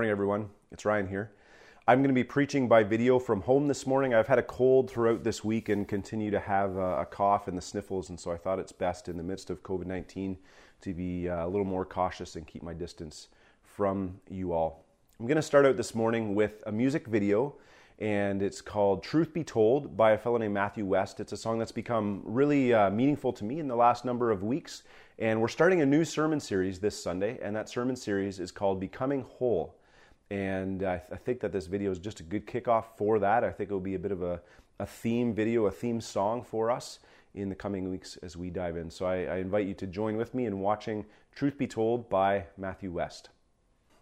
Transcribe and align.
morning, 0.00 0.12
everyone. 0.12 0.48
It's 0.72 0.86
Ryan 0.86 1.06
here. 1.06 1.30
I'm 1.86 1.98
going 1.98 2.08
to 2.08 2.14
be 2.14 2.24
preaching 2.24 2.68
by 2.68 2.82
video 2.84 3.18
from 3.18 3.42
home 3.42 3.68
this 3.68 3.86
morning. 3.86 4.14
I've 4.14 4.28
had 4.28 4.38
a 4.38 4.42
cold 4.42 4.90
throughout 4.90 5.24
this 5.24 5.44
week 5.44 5.68
and 5.68 5.86
continue 5.86 6.30
to 6.30 6.40
have 6.40 6.74
a 6.78 7.06
cough 7.10 7.48
and 7.48 7.58
the 7.58 7.60
sniffles, 7.60 8.08
and 8.08 8.18
so 8.18 8.32
I 8.32 8.38
thought 8.38 8.58
it's 8.58 8.72
best 8.72 9.10
in 9.10 9.18
the 9.18 9.22
midst 9.22 9.50
of 9.50 9.62
COVID 9.62 9.84
19 9.84 10.38
to 10.80 10.94
be 10.94 11.28
uh, 11.28 11.44
a 11.44 11.48
little 11.48 11.66
more 11.66 11.84
cautious 11.84 12.36
and 12.36 12.46
keep 12.46 12.62
my 12.62 12.72
distance 12.72 13.28
from 13.62 14.18
you 14.30 14.54
all. 14.54 14.86
I'm 15.18 15.26
going 15.26 15.36
to 15.36 15.42
start 15.42 15.66
out 15.66 15.76
this 15.76 15.94
morning 15.94 16.34
with 16.34 16.62
a 16.66 16.72
music 16.72 17.06
video, 17.06 17.56
and 17.98 18.40
it's 18.40 18.62
called 18.62 19.02
Truth 19.02 19.34
Be 19.34 19.44
Told 19.44 19.98
by 19.98 20.12
a 20.12 20.18
fellow 20.18 20.38
named 20.38 20.54
Matthew 20.54 20.86
West. 20.86 21.20
It's 21.20 21.32
a 21.32 21.36
song 21.36 21.58
that's 21.58 21.72
become 21.72 22.22
really 22.24 22.72
uh, 22.72 22.88
meaningful 22.88 23.34
to 23.34 23.44
me 23.44 23.60
in 23.60 23.68
the 23.68 23.76
last 23.76 24.06
number 24.06 24.30
of 24.30 24.42
weeks, 24.42 24.82
and 25.18 25.42
we're 25.42 25.48
starting 25.48 25.82
a 25.82 25.86
new 25.86 26.06
sermon 26.06 26.40
series 26.40 26.78
this 26.78 26.98
Sunday, 27.02 27.38
and 27.42 27.54
that 27.54 27.68
sermon 27.68 27.96
series 27.96 28.40
is 28.40 28.50
called 28.50 28.80
Becoming 28.80 29.24
Whole. 29.24 29.76
And 30.30 30.82
I, 30.84 30.98
th- 30.98 31.08
I, 31.12 31.16
think 31.16 31.40
that 31.40 31.50
this 31.50 31.66
video 31.66 31.90
is 31.90 31.98
just 31.98 32.20
a 32.20 32.22
good 32.22 32.46
kickoff 32.46 32.84
for 32.96 33.18
that. 33.18 33.42
I 33.42 33.50
think 33.50 33.70
it 33.70 33.72
will 33.72 33.80
be 33.80 33.96
a 33.96 33.98
bit 33.98 34.12
of 34.12 34.22
a, 34.22 34.40
a 34.78 34.86
theme 34.86 35.34
video, 35.34 35.66
a 35.66 35.70
theme 35.72 36.00
song 36.00 36.44
for 36.44 36.70
us 36.70 37.00
in 37.34 37.48
the 37.48 37.54
coming 37.54 37.90
weeks 37.90 38.16
as 38.22 38.36
we 38.36 38.50
dive 38.50 38.76
in. 38.76 38.90
So 38.90 39.06
I, 39.06 39.24
I 39.24 39.36
invite 39.38 39.66
you 39.66 39.74
to 39.74 39.86
join 39.86 40.16
with 40.16 40.34
me 40.34 40.46
in 40.46 40.60
watching 40.60 41.04
Truth 41.34 41.58
Be 41.58 41.66
Told 41.66 42.08
by 42.08 42.44
Matthew 42.56 42.92
West. 42.92 43.30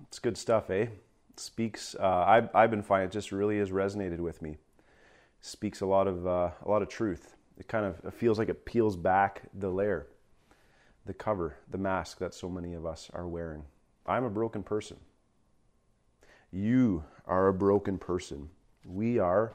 It's 0.02 0.18
good 0.18 0.36
stuff, 0.36 0.70
eh? 0.70 0.82
It 0.82 1.40
speaks. 1.40 1.94
Uh, 1.98 2.24
I've, 2.26 2.54
I've 2.54 2.70
been 2.70 2.82
finding 2.82 3.08
it 3.08 3.12
just 3.12 3.32
really 3.32 3.58
has 3.58 3.70
resonated 3.70 4.18
with 4.18 4.42
me. 4.42 4.56
Speaks 5.40 5.80
a 5.80 5.86
lot 5.86 6.08
of 6.08 6.26
uh, 6.26 6.50
a 6.64 6.68
lot 6.68 6.82
of 6.82 6.88
truth. 6.88 7.36
It 7.58 7.68
kind 7.68 7.86
of 7.86 8.00
it 8.04 8.12
feels 8.12 8.38
like 8.38 8.48
it 8.48 8.64
peels 8.64 8.96
back 8.96 9.42
the 9.54 9.70
layer, 9.70 10.08
the 11.06 11.14
cover, 11.14 11.56
the 11.70 11.78
mask 11.78 12.18
that 12.18 12.34
so 12.34 12.48
many 12.48 12.74
of 12.74 12.84
us 12.84 13.10
are 13.12 13.26
wearing. 13.26 13.64
I'm 14.06 14.24
a 14.24 14.30
broken 14.30 14.62
person. 14.62 14.96
You 16.50 17.04
are 17.26 17.48
a 17.48 17.54
broken 17.54 17.98
person. 17.98 18.48
We 18.84 19.18
are 19.18 19.54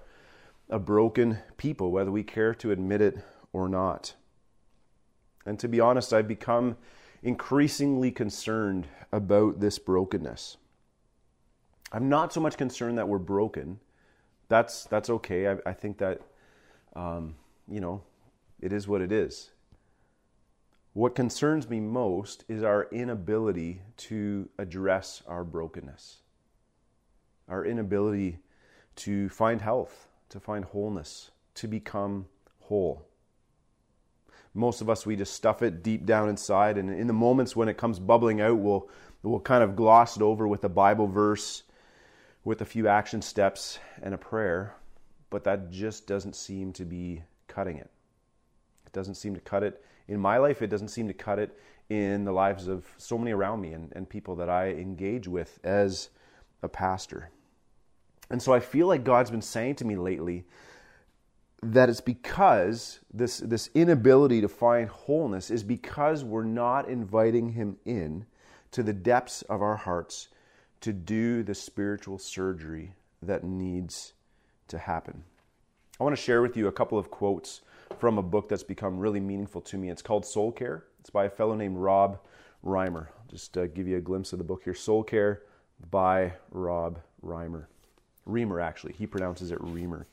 a 0.69 0.79
broken 0.79 1.39
people, 1.57 1.91
whether 1.91 2.11
we 2.11 2.23
care 2.23 2.53
to 2.55 2.71
admit 2.71 3.01
it 3.01 3.17
or 3.51 3.67
not. 3.67 4.13
And 5.45 5.59
to 5.59 5.67
be 5.67 5.79
honest, 5.79 6.13
I've 6.13 6.27
become 6.27 6.77
increasingly 7.21 8.11
concerned 8.11 8.87
about 9.11 9.59
this 9.59 9.79
brokenness. 9.79 10.57
I'm 11.91 12.09
not 12.09 12.33
so 12.33 12.41
much 12.41 12.57
concerned 12.57 12.97
that 12.97 13.07
we're 13.07 13.19
broken. 13.19 13.79
That's 14.49 14.85
that's 14.85 15.09
okay. 15.09 15.47
I, 15.47 15.57
I 15.65 15.73
think 15.73 15.97
that 15.99 16.21
um, 16.95 17.35
you 17.67 17.79
know 17.79 18.03
it 18.59 18.73
is 18.73 18.87
what 18.87 19.01
it 19.01 19.11
is. 19.11 19.51
What 20.93 21.15
concerns 21.15 21.69
me 21.69 21.79
most 21.79 22.45
is 22.47 22.63
our 22.63 22.87
inability 22.91 23.81
to 23.97 24.49
address 24.59 25.23
our 25.27 25.43
brokenness 25.43 26.22
our 27.53 27.63
inability 27.63 28.39
to 28.95 29.29
find 29.29 29.61
health, 29.61 30.07
to 30.29 30.39
find 30.39 30.65
wholeness, 30.65 31.29
to 31.53 31.67
become 31.67 32.25
whole. 32.61 33.05
Most 34.55 34.81
of 34.81 34.89
us, 34.89 35.05
we 35.05 35.15
just 35.15 35.33
stuff 35.33 35.61
it 35.61 35.83
deep 35.83 36.05
down 36.05 36.29
inside, 36.29 36.79
and 36.79 36.89
in 36.89 37.05
the 37.05 37.13
moments 37.13 37.55
when 37.55 37.69
it 37.69 37.77
comes 37.77 37.99
bubbling 37.99 38.41
out, 38.41 38.57
we'll, 38.57 38.89
we'll 39.21 39.39
kind 39.39 39.63
of 39.63 39.75
gloss 39.75 40.17
it 40.17 40.23
over 40.23 40.47
with 40.47 40.63
a 40.63 40.69
Bible 40.69 41.07
verse, 41.07 41.61
with 42.43 42.61
a 42.61 42.65
few 42.65 42.87
action 42.87 43.21
steps, 43.21 43.77
and 44.01 44.15
a 44.15 44.17
prayer, 44.17 44.75
but 45.29 45.43
that 45.43 45.69
just 45.69 46.07
doesn't 46.07 46.35
seem 46.35 46.73
to 46.73 46.85
be 46.85 47.21
cutting 47.47 47.77
it. 47.77 47.89
It 48.87 48.93
doesn't 48.93 49.15
seem 49.15 49.35
to 49.35 49.41
cut 49.41 49.61
it 49.61 49.83
in 50.07 50.19
my 50.19 50.37
life, 50.37 50.63
it 50.63 50.71
doesn't 50.71 50.89
seem 50.89 51.07
to 51.07 51.13
cut 51.13 51.37
it 51.37 51.55
in 51.89 52.25
the 52.25 52.31
lives 52.31 52.67
of 52.67 52.85
so 52.97 53.17
many 53.17 53.31
around 53.31 53.61
me 53.61 53.73
and, 53.73 53.91
and 53.95 54.09
people 54.09 54.35
that 54.37 54.49
I 54.49 54.71
engage 54.71 55.27
with 55.27 55.59
as 55.63 56.09
a 56.63 56.69
pastor. 56.69 57.29
And 58.29 58.41
so 58.41 58.53
I 58.53 58.59
feel 58.59 58.87
like 58.87 59.03
God's 59.03 59.31
been 59.31 59.41
saying 59.41 59.75
to 59.75 59.85
me 59.85 59.95
lately 59.95 60.45
that 61.61 61.89
it's 61.89 62.01
because 62.01 62.99
this, 63.13 63.37
this 63.37 63.69
inability 63.73 64.41
to 64.41 64.47
find 64.47 64.89
wholeness 64.89 65.49
is 65.49 65.63
because 65.63 66.23
we're 66.23 66.43
not 66.43 66.89
inviting 66.89 67.49
Him 67.49 67.77
in 67.85 68.25
to 68.71 68.83
the 68.83 68.93
depths 68.93 69.43
of 69.43 69.61
our 69.61 69.77
hearts 69.77 70.29
to 70.81 70.91
do 70.91 71.43
the 71.43 71.55
spiritual 71.55 72.17
surgery 72.17 72.93
that 73.21 73.43
needs 73.43 74.13
to 74.67 74.77
happen. 74.77 75.23
I 75.99 76.03
want 76.03 76.15
to 76.15 76.21
share 76.21 76.41
with 76.41 76.57
you 76.57 76.67
a 76.67 76.71
couple 76.71 76.97
of 76.97 77.09
quotes 77.09 77.61
from 77.99 78.17
a 78.17 78.23
book 78.23 78.49
that's 78.49 78.63
become 78.63 78.97
really 78.97 79.19
meaningful 79.19 79.61
to 79.61 79.77
me. 79.77 79.89
It's 79.89 80.01
called 80.01 80.25
Soul 80.25 80.51
Care. 80.51 80.83
It's 80.99 81.09
by 81.09 81.25
a 81.25 81.29
fellow 81.29 81.55
named 81.55 81.77
Rob 81.77 82.19
Reimer. 82.65 83.07
I'll 83.07 83.27
just 83.29 83.57
uh, 83.57 83.67
give 83.67 83.87
you 83.87 83.97
a 83.97 84.01
glimpse 84.01 84.33
of 84.33 84.39
the 84.39 84.43
book 84.43 84.63
here. 84.63 84.73
Soul 84.73 85.03
Care 85.03 85.43
by 85.91 86.33
Rob 86.51 86.99
Reimer. 87.23 87.67
Reamer, 88.25 88.59
actually. 88.59 88.93
He 88.93 89.07
pronounces 89.07 89.51
it 89.51 89.61
Reamer. 89.61 90.07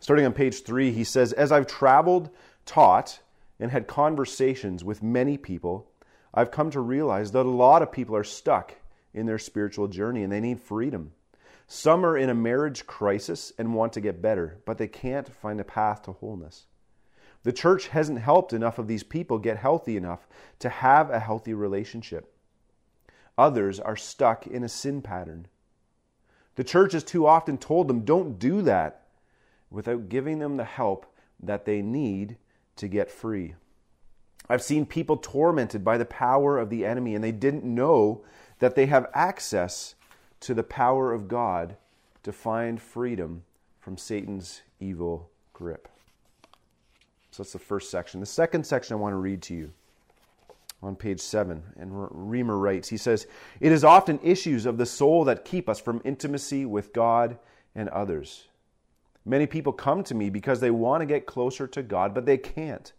Starting 0.00 0.26
on 0.26 0.32
page 0.32 0.62
three, 0.62 0.92
he 0.92 1.04
says, 1.04 1.32
As 1.32 1.52
I've 1.52 1.66
traveled, 1.66 2.30
taught, 2.66 3.20
and 3.58 3.70
had 3.70 3.86
conversations 3.86 4.84
with 4.84 5.02
many 5.02 5.36
people, 5.36 5.90
I've 6.32 6.50
come 6.50 6.70
to 6.70 6.80
realize 6.80 7.32
that 7.32 7.46
a 7.46 7.50
lot 7.50 7.82
of 7.82 7.92
people 7.92 8.16
are 8.16 8.24
stuck 8.24 8.74
in 9.12 9.26
their 9.26 9.38
spiritual 9.38 9.88
journey 9.88 10.22
and 10.22 10.32
they 10.32 10.40
need 10.40 10.60
freedom. 10.60 11.12
Some 11.66 12.04
are 12.04 12.16
in 12.16 12.28
a 12.28 12.34
marriage 12.34 12.86
crisis 12.86 13.52
and 13.58 13.74
want 13.74 13.92
to 13.94 14.00
get 14.00 14.20
better, 14.20 14.58
but 14.66 14.78
they 14.78 14.88
can't 14.88 15.32
find 15.32 15.60
a 15.60 15.64
path 15.64 16.02
to 16.02 16.12
wholeness. 16.12 16.66
The 17.44 17.52
church 17.52 17.88
hasn't 17.88 18.20
helped 18.20 18.52
enough 18.52 18.78
of 18.78 18.86
these 18.86 19.02
people 19.02 19.38
get 19.38 19.58
healthy 19.58 19.96
enough 19.96 20.26
to 20.58 20.68
have 20.68 21.10
a 21.10 21.20
healthy 21.20 21.54
relationship. 21.54 22.34
Others 23.36 23.80
are 23.80 23.96
stuck 23.96 24.46
in 24.46 24.64
a 24.64 24.68
sin 24.68 25.02
pattern. 25.02 25.46
The 26.56 26.64
church 26.64 26.92
has 26.92 27.04
too 27.04 27.26
often 27.26 27.58
told 27.58 27.88
them, 27.88 28.04
don't 28.04 28.38
do 28.38 28.62
that, 28.62 29.02
without 29.70 30.08
giving 30.08 30.38
them 30.38 30.56
the 30.56 30.64
help 30.64 31.06
that 31.40 31.64
they 31.64 31.82
need 31.82 32.36
to 32.76 32.88
get 32.88 33.10
free. 33.10 33.54
I've 34.48 34.62
seen 34.62 34.86
people 34.86 35.16
tormented 35.16 35.84
by 35.84 35.98
the 35.98 36.04
power 36.04 36.58
of 36.58 36.70
the 36.70 36.84
enemy, 36.84 37.14
and 37.14 37.24
they 37.24 37.32
didn't 37.32 37.64
know 37.64 38.24
that 38.58 38.74
they 38.74 38.86
have 38.86 39.10
access 39.14 39.94
to 40.40 40.54
the 40.54 40.62
power 40.62 41.12
of 41.12 41.28
God 41.28 41.76
to 42.22 42.32
find 42.32 42.80
freedom 42.80 43.42
from 43.80 43.96
Satan's 43.96 44.62
evil 44.78 45.30
grip. 45.52 45.88
So 47.30 47.42
that's 47.42 47.52
the 47.52 47.58
first 47.58 47.90
section. 47.90 48.20
The 48.20 48.26
second 48.26 48.64
section 48.64 48.94
I 48.94 49.00
want 49.00 49.12
to 49.12 49.18
read 49.18 49.42
to 49.42 49.54
you 49.54 49.72
on 50.84 50.96
page 50.96 51.20
7. 51.20 51.62
And 51.78 51.90
Reamer 52.10 52.58
writes, 52.58 52.88
he 52.88 52.96
says, 52.96 53.26
It 53.60 53.72
is 53.72 53.84
often 53.84 54.20
issues 54.22 54.66
of 54.66 54.76
the 54.76 54.86
soul 54.86 55.24
that 55.24 55.44
keep 55.44 55.68
us 55.68 55.80
from 55.80 56.02
intimacy 56.04 56.66
with 56.66 56.92
God 56.92 57.38
and 57.74 57.88
others. 57.88 58.48
Many 59.24 59.46
people 59.46 59.72
come 59.72 60.04
to 60.04 60.14
me 60.14 60.28
because 60.28 60.60
they 60.60 60.70
want 60.70 61.00
to 61.00 61.06
get 61.06 61.26
closer 61.26 61.66
to 61.68 61.82
God, 61.82 62.14
but 62.14 62.26
they 62.26 62.36
can't. 62.36 62.92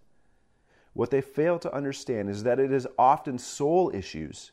What 0.93 1.11
they 1.11 1.21
fail 1.21 1.59
to 1.59 1.73
understand 1.73 2.29
is 2.29 2.43
that 2.43 2.59
it 2.59 2.71
is 2.71 2.87
often 2.97 3.37
soul 3.37 3.91
issues 3.93 4.51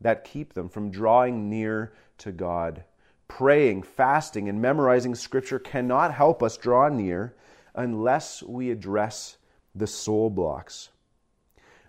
that 0.00 0.24
keep 0.24 0.52
them 0.52 0.68
from 0.68 0.90
drawing 0.90 1.48
near 1.48 1.94
to 2.18 2.32
God. 2.32 2.84
Praying, 3.28 3.82
fasting, 3.84 4.48
and 4.48 4.60
memorizing 4.60 5.14
Scripture 5.14 5.58
cannot 5.58 6.12
help 6.12 6.42
us 6.42 6.58
draw 6.58 6.88
near 6.88 7.34
unless 7.74 8.42
we 8.42 8.70
address 8.70 9.38
the 9.74 9.86
soul 9.86 10.28
blocks 10.28 10.90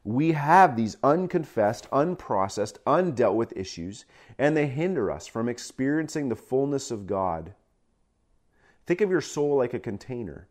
we 0.07 0.31
have 0.31 0.78
these 0.78 0.95
unconfessed, 1.03 1.85
unprocessed, 1.91 2.78
undealt 2.88 3.35
with 3.35 3.57
issues, 3.57 4.06
and 4.38 4.56
they 4.56 4.66
hinder 4.66 5.12
us 5.12 5.28
from 5.28 5.50
experiencing 5.50 6.29
the 6.29 6.35
fullness 6.35 6.91
of 6.91 7.06
God. 7.06 7.53
Think 8.85 9.01
of 9.01 9.09
your 9.09 9.19
soul 9.19 9.57
like 9.57 9.73
a 9.73 9.79
container. 9.79 10.47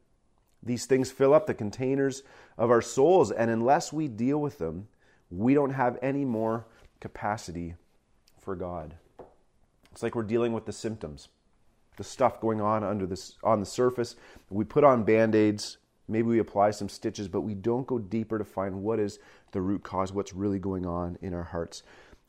These 0.62 0.84
things 0.84 1.10
fill 1.10 1.32
up 1.32 1.46
the 1.46 1.54
containers 1.54 2.22
of 2.58 2.70
our 2.70 2.82
souls, 2.82 3.30
and 3.30 3.50
unless 3.50 3.94
we 3.94 4.08
deal 4.08 4.38
with 4.38 4.58
them, 4.58 4.88
we 5.30 5.54
don't 5.54 5.70
have 5.70 5.98
any 6.02 6.26
more 6.26 6.66
capacity 7.00 7.76
for 8.38 8.56
God. 8.56 8.96
It's 9.90 10.02
like 10.02 10.14
we're 10.14 10.22
dealing 10.22 10.52
with 10.52 10.66
the 10.66 10.72
symptoms, 10.72 11.28
the 11.96 12.04
stuff 12.04 12.42
going 12.42 12.60
on 12.60 12.84
under 12.84 13.06
this 13.06 13.38
on 13.42 13.60
the 13.60 13.66
surface. 13.66 14.16
We 14.50 14.64
put 14.64 14.84
on 14.84 15.04
band-aids, 15.04 15.78
maybe 16.08 16.28
we 16.28 16.40
apply 16.40 16.72
some 16.72 16.90
stitches, 16.90 17.26
but 17.26 17.40
we 17.40 17.54
don't 17.54 17.86
go 17.86 17.98
deeper 17.98 18.38
to 18.38 18.44
find 18.44 18.82
what 18.82 19.00
is 19.00 19.18
the 19.56 19.62
root 19.62 19.82
cause, 19.82 20.12
what's 20.12 20.34
really 20.34 20.58
going 20.58 20.84
on 20.84 21.16
in 21.22 21.32
our 21.32 21.42
hearts. 21.42 21.82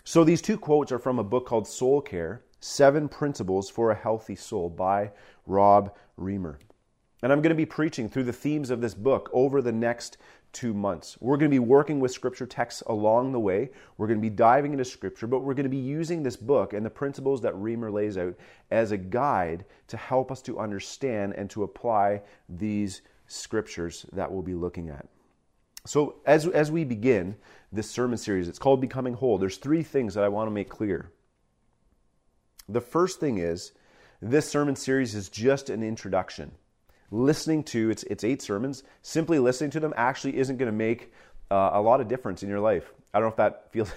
So 0.05 0.23
these 0.23 0.41
two 0.41 0.57
quotes 0.57 0.93
are 0.93 0.97
from 0.97 1.19
a 1.19 1.23
book 1.23 1.45
called 1.45 1.67
Soul 1.67 1.99
Care 1.99 2.41
Seven 2.61 3.09
Principles 3.09 3.69
for 3.69 3.91
a 3.91 3.95
Healthy 3.95 4.37
Soul 4.37 4.69
by 4.69 5.11
Rob 5.45 5.93
Reimer. 6.17 6.55
And 7.21 7.33
I'm 7.33 7.41
going 7.41 7.49
to 7.49 7.55
be 7.55 7.65
preaching 7.65 8.07
through 8.07 8.23
the 8.23 8.31
themes 8.31 8.69
of 8.69 8.79
this 8.79 8.93
book 8.93 9.29
over 9.33 9.61
the 9.61 9.73
next 9.73 10.17
two 10.53 10.73
months. 10.73 11.17
We're 11.19 11.35
going 11.35 11.51
to 11.51 11.55
be 11.55 11.59
working 11.59 11.99
with 11.99 12.11
scripture 12.13 12.45
texts 12.45 12.81
along 12.87 13.33
the 13.33 13.41
way. 13.41 13.71
We're 13.97 14.07
going 14.07 14.19
to 14.19 14.29
be 14.29 14.33
diving 14.33 14.71
into 14.71 14.85
scripture, 14.85 15.27
but 15.27 15.41
we're 15.41 15.53
going 15.53 15.65
to 15.65 15.69
be 15.69 15.75
using 15.75 16.23
this 16.23 16.37
book 16.37 16.71
and 16.71 16.85
the 16.85 16.89
principles 16.89 17.41
that 17.41 17.53
Reimer 17.55 17.91
lays 17.91 18.17
out 18.17 18.35
as 18.71 18.93
a 18.93 18.97
guide 18.97 19.65
to 19.87 19.97
help 19.97 20.31
us 20.31 20.41
to 20.43 20.59
understand 20.59 21.33
and 21.33 21.49
to 21.49 21.63
apply 21.63 22.21
these 22.47 23.01
scriptures 23.27 24.05
that 24.13 24.31
we'll 24.31 24.41
be 24.41 24.55
looking 24.55 24.87
at. 24.87 25.05
So, 25.87 26.15
as, 26.25 26.45
as 26.45 26.69
we 26.69 26.83
begin 26.83 27.37
this 27.71 27.89
sermon 27.89 28.17
series, 28.17 28.49
it's 28.49 28.59
called 28.59 28.81
Becoming 28.81 29.13
Whole. 29.13 29.37
There's 29.37 29.55
three 29.55 29.83
things 29.83 30.15
that 30.15 30.23
I 30.23 30.27
want 30.27 30.47
to 30.47 30.51
make 30.51 30.69
clear. 30.69 31.11
The 32.67 32.81
first 32.81 33.21
thing 33.21 33.37
is 33.37 33.71
this 34.21 34.49
sermon 34.49 34.75
series 34.75 35.15
is 35.15 35.29
just 35.29 35.69
an 35.69 35.83
introduction. 35.83 36.51
Listening 37.09 37.63
to 37.65 37.89
it's 37.89 38.03
it's 38.03 38.25
eight 38.25 38.41
sermons. 38.41 38.83
Simply 39.01 39.39
listening 39.39 39.69
to 39.71 39.79
them 39.79 39.93
actually 39.95 40.37
isn't 40.37 40.57
going 40.57 40.69
to 40.69 40.77
make 40.77 41.13
uh, 41.49 41.69
a 41.73 41.81
lot 41.81 42.01
of 42.01 42.09
difference 42.09 42.43
in 42.43 42.49
your 42.49 42.59
life. 42.59 42.93
I 43.13 43.19
don't 43.19 43.27
know 43.27 43.31
if 43.31 43.37
that 43.37 43.67
feels 43.71 43.91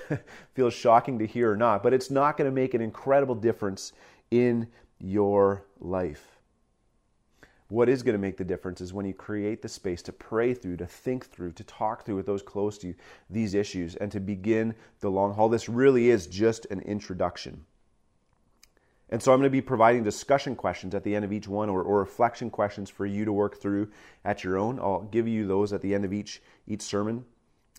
feels 0.54 0.74
shocking 0.74 1.18
to 1.18 1.26
hear 1.26 1.50
or 1.50 1.56
not, 1.56 1.82
but 1.82 1.92
it's 1.92 2.10
not 2.10 2.36
going 2.36 2.48
to 2.48 2.54
make 2.54 2.74
an 2.74 2.80
incredible 2.80 3.34
difference 3.34 3.92
in 4.30 4.68
your 5.00 5.64
life. 5.80 6.29
What 7.70 7.88
is 7.88 8.02
going 8.02 8.14
to 8.14 8.18
make 8.18 8.36
the 8.36 8.44
difference 8.44 8.80
is 8.80 8.92
when 8.92 9.06
you 9.06 9.14
create 9.14 9.62
the 9.62 9.68
space 9.68 10.02
to 10.02 10.12
pray 10.12 10.54
through, 10.54 10.78
to 10.78 10.86
think 10.86 11.26
through, 11.26 11.52
to 11.52 11.62
talk 11.62 12.04
through 12.04 12.16
with 12.16 12.26
those 12.26 12.42
close 12.42 12.76
to 12.78 12.88
you 12.88 12.94
these 13.30 13.54
issues, 13.54 13.94
and 13.94 14.10
to 14.10 14.18
begin 14.18 14.74
the 14.98 15.08
long 15.08 15.34
haul. 15.34 15.48
This 15.48 15.68
really 15.68 16.10
is 16.10 16.26
just 16.26 16.66
an 16.66 16.80
introduction. 16.80 17.64
And 19.08 19.22
so 19.22 19.32
I'm 19.32 19.38
going 19.38 19.46
to 19.46 19.50
be 19.50 19.60
providing 19.60 20.02
discussion 20.02 20.56
questions 20.56 20.96
at 20.96 21.04
the 21.04 21.14
end 21.14 21.24
of 21.24 21.32
each 21.32 21.46
one 21.46 21.68
or, 21.68 21.80
or, 21.82 22.00
reflection 22.00 22.50
questions 22.50 22.90
for 22.90 23.06
you 23.06 23.24
to 23.24 23.32
work 23.32 23.60
through 23.60 23.90
at 24.24 24.42
your 24.42 24.58
own. 24.58 24.80
I'll 24.80 25.02
give 25.02 25.28
you 25.28 25.46
those 25.46 25.72
at 25.72 25.80
the 25.80 25.94
end 25.94 26.04
of 26.04 26.12
each, 26.12 26.42
each 26.66 26.82
sermon. 26.82 27.24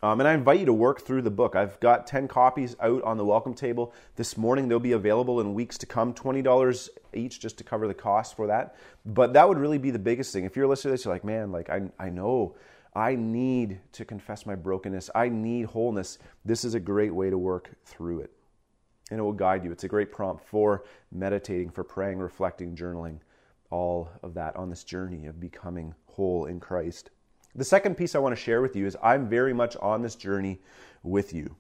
Um, 0.03 0.19
and 0.19 0.27
I 0.27 0.33
invite 0.33 0.59
you 0.59 0.65
to 0.65 0.74
work 0.74 1.01
through 1.01 1.21
the 1.21 1.30
book. 1.30 1.56
I've 1.56 1.80
got 1.80 2.07
10 2.07 2.27
copies 2.27 2.75
out 2.80 3.03
on 3.03 3.18
the 3.18 3.25
welcome 3.25 3.53
table 3.53 3.94
this 4.15 4.36
morning. 4.36 4.68
They'll 4.68 4.80
be 4.80 4.94
available 4.94 5.39
in 5.42 5.53
weeks 5.53 5.77
to 5.80 5.86
come, 5.86 6.12
$20 6.12 6.89
each 7.13 7.39
just 7.39 7.59
to 7.59 7.63
cover 7.63 7.88
the 7.88 7.94
cost 7.94 8.36
for 8.36 8.48
that. 8.48 8.75
But 9.06 9.33
that 9.33 9.48
would 9.48 9.59
really 9.59 9.77
be 9.77 9.92
the 9.92 10.00
biggest 10.00 10.33
thing. 10.33 10.44
If 10.44 10.56
you're 10.56 10.65
listening 10.65 10.92
to 10.92 10.94
this, 10.94 11.06
you're 11.06 11.13
like, 11.13 11.24
man, 11.24 11.51
like 11.51 11.69
I, 11.69 11.83
I 12.00 12.09
know 12.09 12.56
I 12.95 13.13
need 13.13 13.80
to 13.92 14.03
confess 14.03 14.48
my 14.48 14.56
brokenness. 14.56 15.12
I 15.13 15.30
need 15.30 15.68
wholeness. 15.68 16.18
This 16.44 16.65
is 16.65 16.74
a 16.74 16.80
great 16.80 17.13
way 17.13 17.30
to 17.30 17.38
work 17.38 17.69
through 17.86 18.21
it. 18.21 18.31
And 19.12 19.19
it 19.19 19.24
will 19.24 19.33
guide 19.33 19.63
you. 19.63 19.71
It's 19.71 19.83
a 19.83 19.89
great 19.89 20.12
prompt 20.12 20.44
for 20.44 20.83
meditating, 21.12 21.69
for 21.69 21.83
praying, 21.83 22.18
reflecting, 22.18 22.75
journaling, 22.75 23.19
all 23.69 24.09
of 24.24 24.33
that 24.33 24.56
on 24.56 24.69
this 24.69 24.83
journey 24.83 25.27
of 25.27 25.39
becoming 25.39 25.94
whole 26.07 26.45
in 26.45 26.59
Christ. 26.59 27.12
The 27.56 27.65
second 27.65 27.95
piece 27.95 28.15
I 28.15 28.19
want 28.19 28.36
to 28.36 28.42
share 28.42 28.62
with 28.62 28.75
you 28.75 28.86
is 28.86 28.98
I'm 29.03 29.27
very 29.27 29.53
much 29.53 29.75
on 29.77 30.01
this 30.01 30.15
journey 30.15 30.59
with 31.03 31.33
you. 31.33 31.56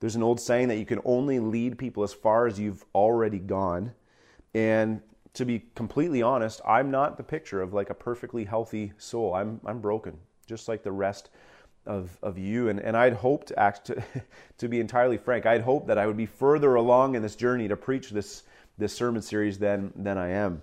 There's 0.00 0.14
an 0.14 0.22
old 0.22 0.40
saying 0.40 0.68
that 0.68 0.76
you 0.76 0.86
can 0.86 1.00
only 1.04 1.40
lead 1.40 1.78
people 1.78 2.04
as 2.04 2.12
far 2.12 2.46
as 2.46 2.60
you've 2.60 2.84
already 2.94 3.38
gone. 3.38 3.92
And 4.54 5.02
to 5.34 5.44
be 5.44 5.64
completely 5.74 6.22
honest, 6.22 6.60
I'm 6.66 6.90
not 6.90 7.16
the 7.16 7.24
picture 7.24 7.60
of 7.60 7.74
like 7.74 7.90
a 7.90 7.94
perfectly 7.94 8.44
healthy 8.44 8.92
soul. 8.98 9.34
I'm, 9.34 9.60
I'm 9.66 9.80
broken, 9.80 10.16
just 10.46 10.68
like 10.68 10.84
the 10.84 10.92
rest 10.92 11.30
of, 11.84 12.16
of 12.22 12.38
you. 12.38 12.68
And, 12.68 12.78
and 12.78 12.96
I'd 12.96 13.14
hoped, 13.14 13.52
act 13.56 13.86
to, 13.86 14.02
to 14.58 14.68
be 14.68 14.78
entirely 14.78 15.16
frank, 15.16 15.46
I'd 15.46 15.62
hoped 15.62 15.88
that 15.88 15.98
I 15.98 16.06
would 16.06 16.16
be 16.16 16.26
further 16.26 16.76
along 16.76 17.16
in 17.16 17.22
this 17.22 17.34
journey 17.34 17.66
to 17.66 17.76
preach 17.76 18.10
this, 18.10 18.44
this 18.76 18.94
sermon 18.94 19.22
series 19.22 19.58
than, 19.58 19.92
than 19.96 20.16
I 20.16 20.30
am. 20.30 20.62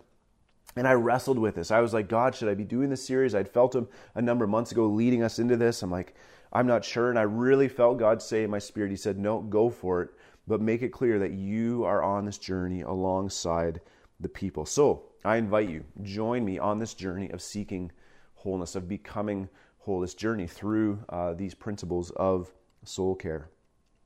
And 0.78 0.88
I 0.88 0.94
wrestled 0.94 1.40
with 1.40 1.56
this. 1.56 1.72
I 1.72 1.80
was 1.80 1.94
like, 1.94 2.10
God, 2.10 2.36
should 2.36 2.50
I 2.50 2.54
be 2.54 2.66
doing 2.66 2.90
this 2.90 3.06
series? 3.06 3.34
I'd 3.34 3.48
felt 3.48 3.74
him 3.74 3.88
a 4.14 4.22
number 4.22 4.44
of 4.44 4.52
months 4.52 4.74
ago 4.74 4.88
leading 4.88 5.24
us 5.24 5.40
into 5.40 5.56
this. 5.56 5.82
I'm 5.82 5.92
like, 5.92 6.16
I'm 6.52 6.68
not 6.68 6.84
sure. 6.84 7.10
And 7.10 7.18
I 7.18 7.24
really 7.24 7.70
felt 7.70 7.98
God 7.98 8.22
say 8.22 8.44
in 8.44 8.50
my 8.50 8.60
spirit, 8.60 8.90
He 8.90 8.98
said, 8.98 9.18
No, 9.18 9.42
go 9.42 9.70
for 9.70 10.02
it, 10.02 10.10
but 10.48 10.62
make 10.62 10.82
it 10.82 10.90
clear 10.90 11.20
that 11.20 11.32
you 11.32 11.86
are 11.86 12.04
on 12.04 12.26
this 12.26 12.38
journey 12.38 12.82
alongside 12.82 13.80
the 14.20 14.30
people. 14.30 14.66
So 14.66 15.04
I 15.24 15.38
invite 15.38 15.70
you, 15.70 15.86
join 16.02 16.44
me 16.44 16.60
on 16.60 16.80
this 16.80 16.94
journey 16.94 17.30
of 17.32 17.42
seeking 17.42 17.92
wholeness, 18.36 18.76
of 18.76 18.88
becoming 18.88 19.50
whole, 19.80 20.02
this 20.02 20.14
journey 20.14 20.48
through 20.48 21.04
uh, 21.10 21.34
these 21.34 21.54
principles 21.54 22.12
of 22.12 22.54
soul 22.84 23.16
care. 23.16 23.50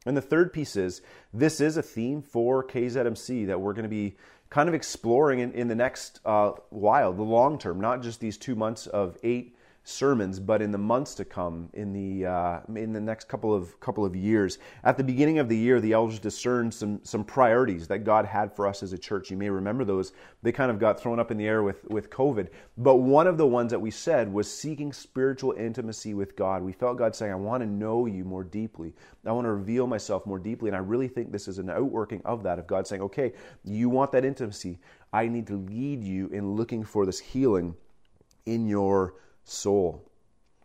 And 0.06 0.16
the 0.16 0.22
third 0.22 0.54
piece 0.54 0.76
is 0.76 1.02
this 1.34 1.60
is 1.60 1.78
a 1.78 1.84
theme 1.84 2.22
for 2.22 2.66
KZMC 2.66 3.48
that 3.48 3.60
we're 3.60 3.74
going 3.74 3.84
to 3.84 3.90
be 3.90 4.16
kind 4.50 4.68
of 4.68 4.76
exploring 4.76 5.40
in, 5.40 5.52
in 5.54 5.68
the 5.68 5.76
next 5.76 6.20
uh, 6.26 6.52
while, 6.70 7.14
the 7.14 7.24
long 7.24 7.58
term, 7.58 7.80
not 7.80 8.02
just 8.02 8.20
these 8.20 8.38
two 8.38 8.56
months 8.56 8.88
of 8.88 9.18
eight 9.24 9.56
sermons, 9.90 10.40
but 10.40 10.62
in 10.62 10.72
the 10.72 10.78
months 10.78 11.16
to 11.16 11.26
come, 11.26 11.70
in 11.74 11.92
the 11.92 12.26
uh, 12.26 12.60
in 12.76 12.94
the 12.94 13.02
next 13.02 13.28
couple 13.28 13.54
of 13.54 13.80
couple 13.80 14.06
of 14.06 14.16
years. 14.16 14.60
At 14.84 14.98
the 14.98 15.04
beginning 15.04 15.40
of 15.40 15.50
the 15.50 15.58
year, 15.58 15.82
the 15.82 15.94
elders 15.94 16.20
discerned 16.20 16.74
some 16.74 17.00
some 17.04 17.24
priorities 17.24 17.88
that 17.88 18.00
God 18.00 18.26
had 18.26 18.56
for 18.56 18.68
us 18.68 18.84
as 18.84 18.94
a 18.94 18.98
church. 18.98 19.32
You 19.32 19.38
may 19.38 19.50
remember 19.50 19.84
those. 19.84 20.14
They 20.44 20.52
kind 20.52 20.72
of 20.72 20.80
got 20.80 21.00
thrown 21.00 21.20
up 21.20 21.32
in 21.32 21.38
the 21.38 21.48
air 21.48 21.64
with 21.64 21.84
with 21.90 22.10
COVID. 22.10 22.50
But 22.78 22.98
one 22.98 23.28
of 23.28 23.38
the 23.38 23.48
ones 23.48 23.72
that 23.72 23.80
we 23.80 23.92
said 23.92 24.32
was 24.32 24.52
seeking 24.52 24.94
spiritual 24.94 25.54
intimacy 25.54 26.14
with 26.14 26.36
God. 26.36 26.64
We 26.64 26.72
felt 26.72 26.98
God 26.98 27.16
saying, 27.16 27.32
"I 27.32 27.36
want 27.36 27.62
to 27.62 27.70
know 27.70 28.06
you 28.06 28.24
more 28.24 28.44
deeply. 28.44 28.94
I 29.26 29.32
want 29.32 29.46
to 29.46 29.52
reveal 29.52 29.88
myself 29.88 30.26
more 30.26 30.40
deeply." 30.40 30.70
And 30.70 30.76
I 30.76 30.80
really 30.80 31.08
think 31.08 31.32
this 31.32 31.48
is 31.48 31.58
an 31.58 31.70
outworking 31.70 32.22
of 32.26 32.44
that. 32.44 32.60
Of 32.60 32.68
God 32.68 32.88
saying, 32.88 33.02
"Okay, 33.02 33.34
you 33.64 33.90
want 33.90 34.12
that 34.12 34.24
intimacy. 34.24 34.80
I 35.12 35.28
need 35.28 35.48
to 35.48 35.58
lead 35.58 36.04
you 36.04 36.28
in 36.28 36.56
looking 36.56 36.84
for 36.84 37.06
this 37.06 37.20
healing 37.20 37.76
in 38.46 38.68
your." 38.68 39.16
Soul. 39.50 40.06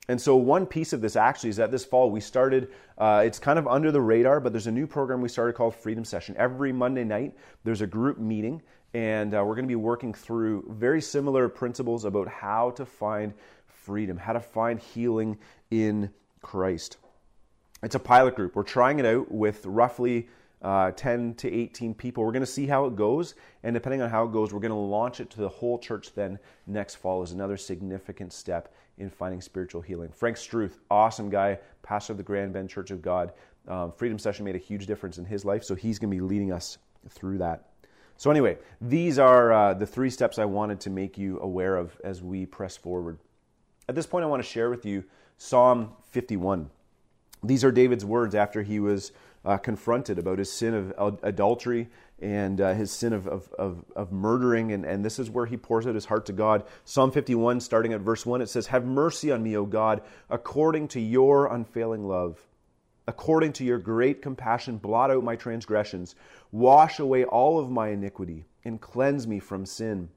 And 0.08 0.20
so, 0.20 0.36
one 0.36 0.66
piece 0.66 0.92
of 0.92 1.00
this 1.00 1.16
actually 1.16 1.50
is 1.50 1.56
that 1.56 1.70
this 1.70 1.84
fall 1.84 2.10
we 2.10 2.20
started, 2.20 2.68
uh, 2.98 3.22
it's 3.24 3.38
kind 3.38 3.58
of 3.58 3.66
under 3.66 3.90
the 3.90 4.00
radar, 4.00 4.38
but 4.38 4.52
there's 4.52 4.66
a 4.66 4.72
new 4.72 4.86
program 4.86 5.22
we 5.22 5.28
started 5.28 5.54
called 5.54 5.74
Freedom 5.74 6.04
Session. 6.04 6.34
Every 6.38 6.72
Monday 6.72 7.04
night, 7.04 7.34
there's 7.64 7.80
a 7.80 7.86
group 7.86 8.18
meeting, 8.18 8.60
and 8.92 9.34
uh, 9.34 9.42
we're 9.44 9.54
going 9.54 9.64
to 9.64 9.68
be 9.68 9.76
working 9.76 10.12
through 10.12 10.66
very 10.78 11.00
similar 11.00 11.48
principles 11.48 12.04
about 12.04 12.28
how 12.28 12.70
to 12.72 12.84
find 12.84 13.32
freedom, 13.66 14.18
how 14.18 14.34
to 14.34 14.40
find 14.40 14.78
healing 14.78 15.38
in 15.70 16.10
Christ. 16.42 16.98
It's 17.82 17.94
a 17.94 18.00
pilot 18.00 18.34
group. 18.34 18.56
We're 18.56 18.62
trying 18.62 18.98
it 18.98 19.06
out 19.06 19.32
with 19.32 19.64
roughly 19.64 20.28
uh, 20.64 20.90
10 20.92 21.34
to 21.34 21.52
18 21.52 21.94
people. 21.94 22.24
We're 22.24 22.32
going 22.32 22.40
to 22.40 22.46
see 22.46 22.66
how 22.66 22.86
it 22.86 22.96
goes, 22.96 23.34
and 23.62 23.74
depending 23.74 24.00
on 24.00 24.08
how 24.08 24.24
it 24.24 24.32
goes, 24.32 24.52
we're 24.52 24.60
going 24.60 24.70
to 24.70 24.76
launch 24.76 25.20
it 25.20 25.28
to 25.30 25.40
the 25.40 25.48
whole 25.48 25.78
church 25.78 26.14
then 26.14 26.38
next 26.66 26.96
fall 26.96 27.22
is 27.22 27.32
another 27.32 27.58
significant 27.58 28.32
step 28.32 28.74
in 28.96 29.10
finding 29.10 29.42
spiritual 29.42 29.82
healing. 29.82 30.10
Frank 30.10 30.38
Struth, 30.38 30.78
awesome 30.90 31.28
guy, 31.28 31.58
pastor 31.82 32.14
of 32.14 32.16
the 32.16 32.22
Grand 32.22 32.54
Bend 32.54 32.70
Church 32.70 32.90
of 32.90 33.02
God. 33.02 33.32
Um, 33.68 33.92
Freedom 33.92 34.18
Session 34.18 34.44
made 34.44 34.54
a 34.54 34.58
huge 34.58 34.86
difference 34.86 35.18
in 35.18 35.26
his 35.26 35.44
life, 35.44 35.64
so 35.64 35.74
he's 35.74 35.98
going 35.98 36.10
to 36.10 36.16
be 36.16 36.22
leading 36.22 36.50
us 36.50 36.78
through 37.10 37.38
that. 37.38 37.68
So, 38.16 38.30
anyway, 38.30 38.56
these 38.80 39.18
are 39.18 39.52
uh, 39.52 39.74
the 39.74 39.86
three 39.86 40.08
steps 40.08 40.38
I 40.38 40.44
wanted 40.46 40.80
to 40.80 40.90
make 40.90 41.18
you 41.18 41.40
aware 41.40 41.76
of 41.76 42.00
as 42.04 42.22
we 42.22 42.46
press 42.46 42.76
forward. 42.76 43.18
At 43.88 43.94
this 43.94 44.06
point, 44.06 44.24
I 44.24 44.28
want 44.28 44.42
to 44.42 44.48
share 44.48 44.70
with 44.70 44.86
you 44.86 45.04
Psalm 45.36 45.90
51. 46.10 46.70
These 47.42 47.64
are 47.64 47.72
David's 47.72 48.04
words 48.04 48.34
after 48.34 48.62
he 48.62 48.80
was 48.80 49.12
uh, 49.44 49.58
confronted 49.58 50.18
about 50.18 50.38
his 50.38 50.50
sin 50.50 50.74
of 50.74 51.18
adultery 51.22 51.88
and 52.20 52.60
uh, 52.60 52.72
his 52.72 52.90
sin 52.90 53.12
of, 53.12 53.26
of, 53.26 53.52
of, 53.58 53.84
of, 53.94 54.12
murdering. 54.12 54.72
And, 54.72 54.84
and 54.84 55.04
this 55.04 55.18
is 55.18 55.30
where 55.30 55.46
he 55.46 55.56
pours 55.56 55.86
out 55.86 55.94
his 55.94 56.06
heart 56.06 56.26
to 56.26 56.32
God. 56.32 56.64
Psalm 56.84 57.10
51, 57.10 57.60
starting 57.60 57.92
at 57.92 58.00
verse 58.00 58.24
1, 58.24 58.40
it 58.40 58.48
says, 58.48 58.68
Have 58.68 58.86
mercy 58.86 59.30
on 59.30 59.42
me, 59.42 59.56
O 59.56 59.66
God, 59.66 60.00
according 60.30 60.88
to 60.88 61.00
your 61.00 61.46
unfailing 61.52 62.06
love. 62.06 62.40
According 63.06 63.52
to 63.54 63.64
your 63.64 63.78
great 63.78 64.22
compassion, 64.22 64.78
blot 64.78 65.10
out 65.10 65.22
my 65.22 65.36
transgressions. 65.36 66.14
Wash 66.50 66.98
away 66.98 67.24
all 67.24 67.58
of 67.58 67.70
my 67.70 67.88
iniquity 67.88 68.46
and 68.64 68.80
cleanse 68.80 69.26
me 69.26 69.40
from 69.40 69.66
sin. 69.66 70.08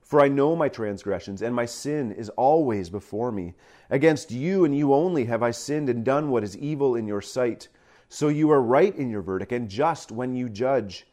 For 0.00 0.20
I 0.20 0.28
know 0.28 0.54
my 0.54 0.68
transgressions, 0.68 1.42
and 1.42 1.54
my 1.54 1.66
sin 1.66 2.12
is 2.12 2.28
always 2.30 2.90
before 2.90 3.32
me. 3.32 3.54
Against 3.90 4.30
you 4.30 4.64
and 4.64 4.76
you 4.76 4.92
only 4.94 5.24
have 5.24 5.42
I 5.42 5.50
sinned 5.50 5.88
and 5.88 6.04
done 6.04 6.30
what 6.30 6.44
is 6.44 6.56
evil 6.56 6.94
in 6.94 7.08
your 7.08 7.20
sight 7.20 7.68
so 8.12 8.26
you 8.26 8.50
are 8.50 8.60
right 8.60 8.94
in 8.96 9.08
your 9.08 9.22
verdict 9.22 9.52
and 9.52 9.68
just 9.68 10.10
when 10.10 10.34
you 10.34 10.48
judge. 10.48 11.06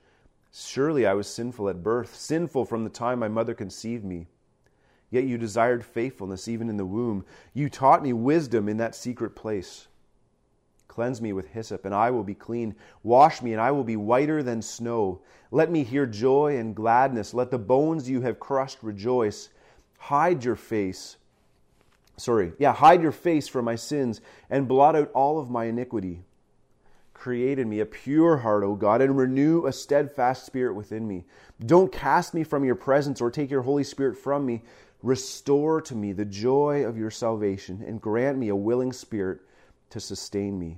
Surely 0.51 1.05
I 1.05 1.13
was 1.13 1.27
sinful 1.27 1.69
at 1.69 1.83
birth, 1.83 2.15
sinful 2.15 2.65
from 2.65 2.83
the 2.83 2.89
time 2.89 3.19
my 3.19 3.27
mother 3.27 3.53
conceived 3.53 4.03
me. 4.03 4.25
Yet 5.11 5.25
you 5.25 5.37
desired 5.37 5.85
faithfulness 5.85 6.47
even 6.47 6.69
in 6.69 6.77
the 6.77 6.85
womb. 6.85 7.23
You 7.53 7.69
taught 7.69 8.01
me 8.01 8.13
wisdom 8.13 8.67
in 8.67 8.77
that 8.77 8.95
secret 8.95 9.35
place. 9.35 9.87
Cleanse 10.87 11.21
me 11.21 11.33
with 11.33 11.49
hyssop, 11.49 11.85
and 11.85 11.93
I 11.93 12.09
will 12.09 12.23
be 12.23 12.33
clean. 12.33 12.75
Wash 13.03 13.43
me, 13.43 13.53
and 13.53 13.61
I 13.61 13.69
will 13.69 13.83
be 13.83 13.95
whiter 13.95 14.41
than 14.41 14.63
snow. 14.63 15.21
Let 15.51 15.69
me 15.69 15.83
hear 15.83 16.07
joy 16.07 16.57
and 16.57 16.75
gladness. 16.75 17.31
Let 17.31 17.51
the 17.51 17.59
bones 17.59 18.09
you 18.09 18.21
have 18.21 18.39
crushed 18.39 18.79
rejoice. 18.81 19.49
Hide 19.99 20.43
your 20.43 20.55
face. 20.55 21.17
Sorry, 22.17 22.53
yeah, 22.57 22.73
hide 22.73 23.03
your 23.03 23.11
face 23.11 23.47
from 23.47 23.65
my 23.65 23.75
sins 23.75 24.19
and 24.49 24.67
blot 24.67 24.95
out 24.95 25.11
all 25.11 25.37
of 25.37 25.51
my 25.51 25.65
iniquity. 25.65 26.23
Create 27.17 27.57
in 27.57 27.67
me 27.67 27.79
a 27.79 27.85
pure 27.85 28.37
heart, 28.37 28.63
O 28.63 28.75
God, 28.75 29.01
and 29.01 29.17
renew 29.17 29.65
a 29.65 29.73
steadfast 29.73 30.45
spirit 30.45 30.75
within 30.75 31.07
me. 31.07 31.25
Don't 31.65 31.91
cast 31.91 32.35
me 32.35 32.43
from 32.43 32.63
your 32.63 32.75
presence 32.75 33.19
or 33.19 33.31
take 33.31 33.49
your 33.49 33.63
Holy 33.63 33.83
Spirit 33.83 34.15
from 34.15 34.45
me. 34.45 34.61
Restore 35.01 35.81
to 35.81 35.95
me 35.95 36.11
the 36.11 36.25
joy 36.25 36.85
of 36.85 36.95
your 36.95 37.09
salvation 37.09 37.83
and 37.85 37.99
grant 37.99 38.37
me 38.37 38.49
a 38.49 38.55
willing 38.55 38.93
spirit 38.93 39.39
to 39.89 39.99
sustain 39.99 40.59
me. 40.59 40.77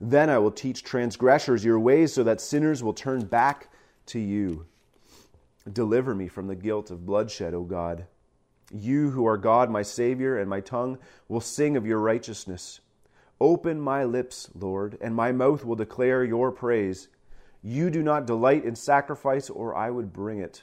Then 0.00 0.30
I 0.30 0.38
will 0.38 0.50
teach 0.50 0.84
transgressors 0.84 1.64
your 1.64 1.78
ways 1.78 2.14
so 2.14 2.24
that 2.24 2.40
sinners 2.40 2.82
will 2.82 2.94
turn 2.94 3.26
back 3.26 3.68
to 4.06 4.18
you. 4.18 4.64
Deliver 5.70 6.14
me 6.14 6.28
from 6.28 6.46
the 6.46 6.56
guilt 6.56 6.90
of 6.90 7.04
bloodshed, 7.04 7.52
O 7.52 7.62
God. 7.62 8.06
You 8.72 9.10
who 9.10 9.26
are 9.26 9.36
God, 9.36 9.70
my 9.70 9.82
Savior, 9.82 10.38
and 10.38 10.48
my 10.48 10.60
tongue 10.60 10.98
will 11.28 11.42
sing 11.42 11.76
of 11.76 11.86
your 11.86 11.98
righteousness. 11.98 12.80
Open 13.40 13.80
my 13.80 14.04
lips, 14.04 14.50
Lord, 14.54 14.98
and 15.00 15.14
my 15.14 15.30
mouth 15.32 15.64
will 15.64 15.76
declare 15.76 16.24
your 16.24 16.50
praise. 16.50 17.08
You 17.62 17.90
do 17.90 18.02
not 18.02 18.26
delight 18.26 18.64
in 18.64 18.74
sacrifice, 18.74 19.48
or 19.48 19.74
I 19.74 19.90
would 19.90 20.12
bring 20.12 20.40
it. 20.40 20.62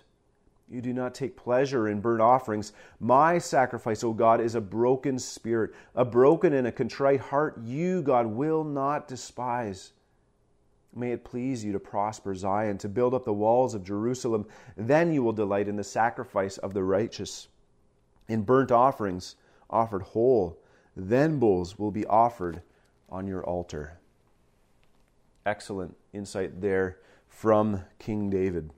You 0.67 0.81
do 0.81 0.93
not 0.93 1.13
take 1.13 1.37
pleasure 1.37 1.87
in 1.87 2.01
burnt 2.01 2.21
offerings. 2.21 2.73
My 2.99 3.37
sacrifice, 3.37 4.03
O 4.03 4.13
God, 4.13 4.41
is 4.41 4.55
a 4.55 4.61
broken 4.61 5.19
spirit, 5.19 5.73
a 5.93 6.03
broken 6.03 6.53
and 6.53 6.67
a 6.67 6.71
contrite 6.71 7.19
heart. 7.19 7.59
You, 7.63 8.01
God, 8.01 8.25
will 8.25 8.63
not 8.63 9.07
despise. 9.07 9.93
May 10.93 11.11
it 11.11 11.23
please 11.23 11.63
you 11.63 11.71
to 11.73 11.79
prosper 11.79 12.33
Zion, 12.33 12.77
to 12.79 12.89
build 12.89 13.13
up 13.13 13.25
the 13.25 13.33
walls 13.33 13.75
of 13.75 13.83
Jerusalem. 13.83 14.47
Then 14.75 15.13
you 15.13 15.21
will 15.21 15.33
delight 15.33 15.67
in 15.67 15.75
the 15.75 15.83
sacrifice 15.83 16.57
of 16.57 16.73
the 16.73 16.83
righteous, 16.83 17.47
in 18.27 18.41
burnt 18.41 18.71
offerings 18.71 19.35
offered 19.69 20.01
whole. 20.01 20.57
Then 20.95 21.39
bulls 21.39 21.77
will 21.77 21.91
be 21.91 22.05
offered 22.05 22.61
on 23.09 23.27
your 23.27 23.43
altar. 23.43 23.99
Excellent 25.45 25.95
insight 26.13 26.61
there 26.61 26.97
from 27.27 27.83
King 27.99 28.29
David. 28.29 28.71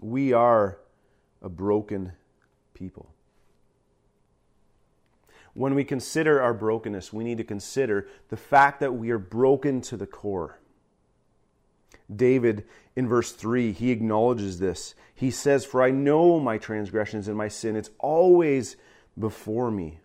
We 0.00 0.32
are 0.32 0.78
a 1.42 1.48
broken 1.48 2.12
people. 2.74 3.12
When 5.54 5.74
we 5.74 5.84
consider 5.84 6.40
our 6.40 6.54
brokenness, 6.54 7.12
we 7.12 7.24
need 7.24 7.38
to 7.38 7.44
consider 7.44 8.06
the 8.28 8.36
fact 8.36 8.80
that 8.80 8.94
we 8.94 9.10
are 9.10 9.18
broken 9.18 9.80
to 9.82 9.96
the 9.96 10.06
core. 10.06 10.59
David, 12.14 12.64
in 12.96 13.08
verse 13.08 13.32
3, 13.32 13.72
he 13.72 13.90
acknowledges 13.90 14.58
this. 14.58 14.94
He 15.14 15.30
says, 15.30 15.64
For 15.64 15.82
I 15.82 15.90
know 15.90 16.40
my 16.40 16.58
transgressions 16.58 17.28
and 17.28 17.36
my 17.36 17.48
sin, 17.48 17.76
it's 17.76 17.90
always 17.98 18.76
before 19.18 19.70
me. 19.70 20.00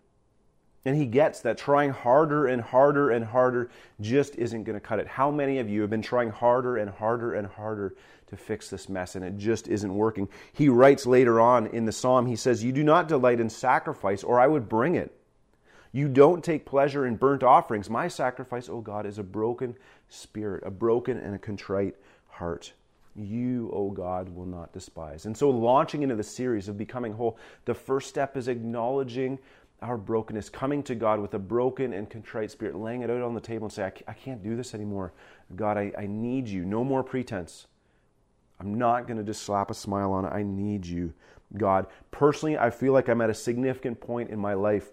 And 0.84 0.96
he 0.96 1.06
gets 1.06 1.40
that 1.40 1.58
trying 1.58 1.90
harder 1.90 2.46
and 2.46 2.62
harder 2.62 3.10
and 3.10 3.24
harder 3.24 3.70
just 4.00 4.36
isn't 4.36 4.62
going 4.62 4.78
to 4.78 4.80
cut 4.80 5.00
it. 5.00 5.08
How 5.08 5.32
many 5.32 5.58
of 5.58 5.68
you 5.68 5.80
have 5.80 5.90
been 5.90 6.00
trying 6.00 6.30
harder 6.30 6.76
and 6.76 6.88
harder 6.88 7.34
and 7.34 7.48
harder 7.48 7.96
to 8.28 8.36
fix 8.36 8.70
this 8.70 8.88
mess 8.88 9.16
and 9.16 9.24
it 9.24 9.36
just 9.36 9.66
isn't 9.66 9.92
working? 9.92 10.28
He 10.52 10.68
writes 10.68 11.04
later 11.04 11.40
on 11.40 11.66
in 11.66 11.86
the 11.86 11.92
psalm, 11.92 12.26
he 12.26 12.36
says, 12.36 12.62
You 12.62 12.70
do 12.70 12.84
not 12.84 13.08
delight 13.08 13.40
in 13.40 13.50
sacrifice, 13.50 14.22
or 14.22 14.38
I 14.38 14.46
would 14.46 14.68
bring 14.68 14.94
it. 14.94 15.12
You 15.90 16.08
don't 16.08 16.44
take 16.44 16.66
pleasure 16.66 17.04
in 17.04 17.16
burnt 17.16 17.42
offerings. 17.42 17.90
My 17.90 18.06
sacrifice, 18.06 18.68
O 18.68 18.80
God, 18.80 19.06
is 19.06 19.18
a 19.18 19.24
broken 19.24 19.76
spirit, 20.08 20.62
a 20.66 20.70
broken 20.70 21.18
and 21.18 21.34
a 21.34 21.38
contrite 21.38 21.96
heart. 22.28 22.72
You, 23.14 23.70
O 23.72 23.90
God, 23.90 24.28
will 24.28 24.46
not 24.46 24.72
despise. 24.72 25.24
And 25.24 25.36
so, 25.36 25.48
launching 25.48 26.02
into 26.02 26.16
the 26.16 26.22
series 26.22 26.68
of 26.68 26.76
becoming 26.76 27.14
whole, 27.14 27.38
the 27.64 27.74
first 27.74 28.08
step 28.08 28.36
is 28.36 28.48
acknowledging 28.48 29.38
our 29.82 29.96
brokenness, 29.96 30.48
coming 30.48 30.82
to 30.82 30.94
God 30.94 31.20
with 31.20 31.34
a 31.34 31.38
broken 31.38 31.92
and 31.92 32.08
contrite 32.08 32.50
spirit, 32.50 32.76
laying 32.76 33.02
it 33.02 33.10
out 33.10 33.22
on 33.22 33.34
the 33.34 33.40
table 33.40 33.66
and 33.66 33.72
say, 33.72 33.90
I 34.06 34.12
can't 34.12 34.42
do 34.42 34.56
this 34.56 34.74
anymore. 34.74 35.12
God, 35.54 35.76
I, 35.76 35.92
I 35.98 36.06
need 36.06 36.48
you. 36.48 36.64
No 36.64 36.82
more 36.82 37.02
pretense. 37.02 37.66
I'm 38.58 38.76
not 38.76 39.06
going 39.06 39.18
to 39.18 39.24
just 39.24 39.42
slap 39.42 39.70
a 39.70 39.74
smile 39.74 40.12
on 40.12 40.24
it. 40.24 40.32
I 40.32 40.42
need 40.42 40.86
you, 40.86 41.12
God. 41.56 41.86
Personally, 42.10 42.56
I 42.56 42.70
feel 42.70 42.92
like 42.92 43.08
I'm 43.08 43.20
at 43.20 43.30
a 43.30 43.34
significant 43.34 44.00
point 44.00 44.30
in 44.30 44.38
my 44.38 44.54
life 44.54 44.88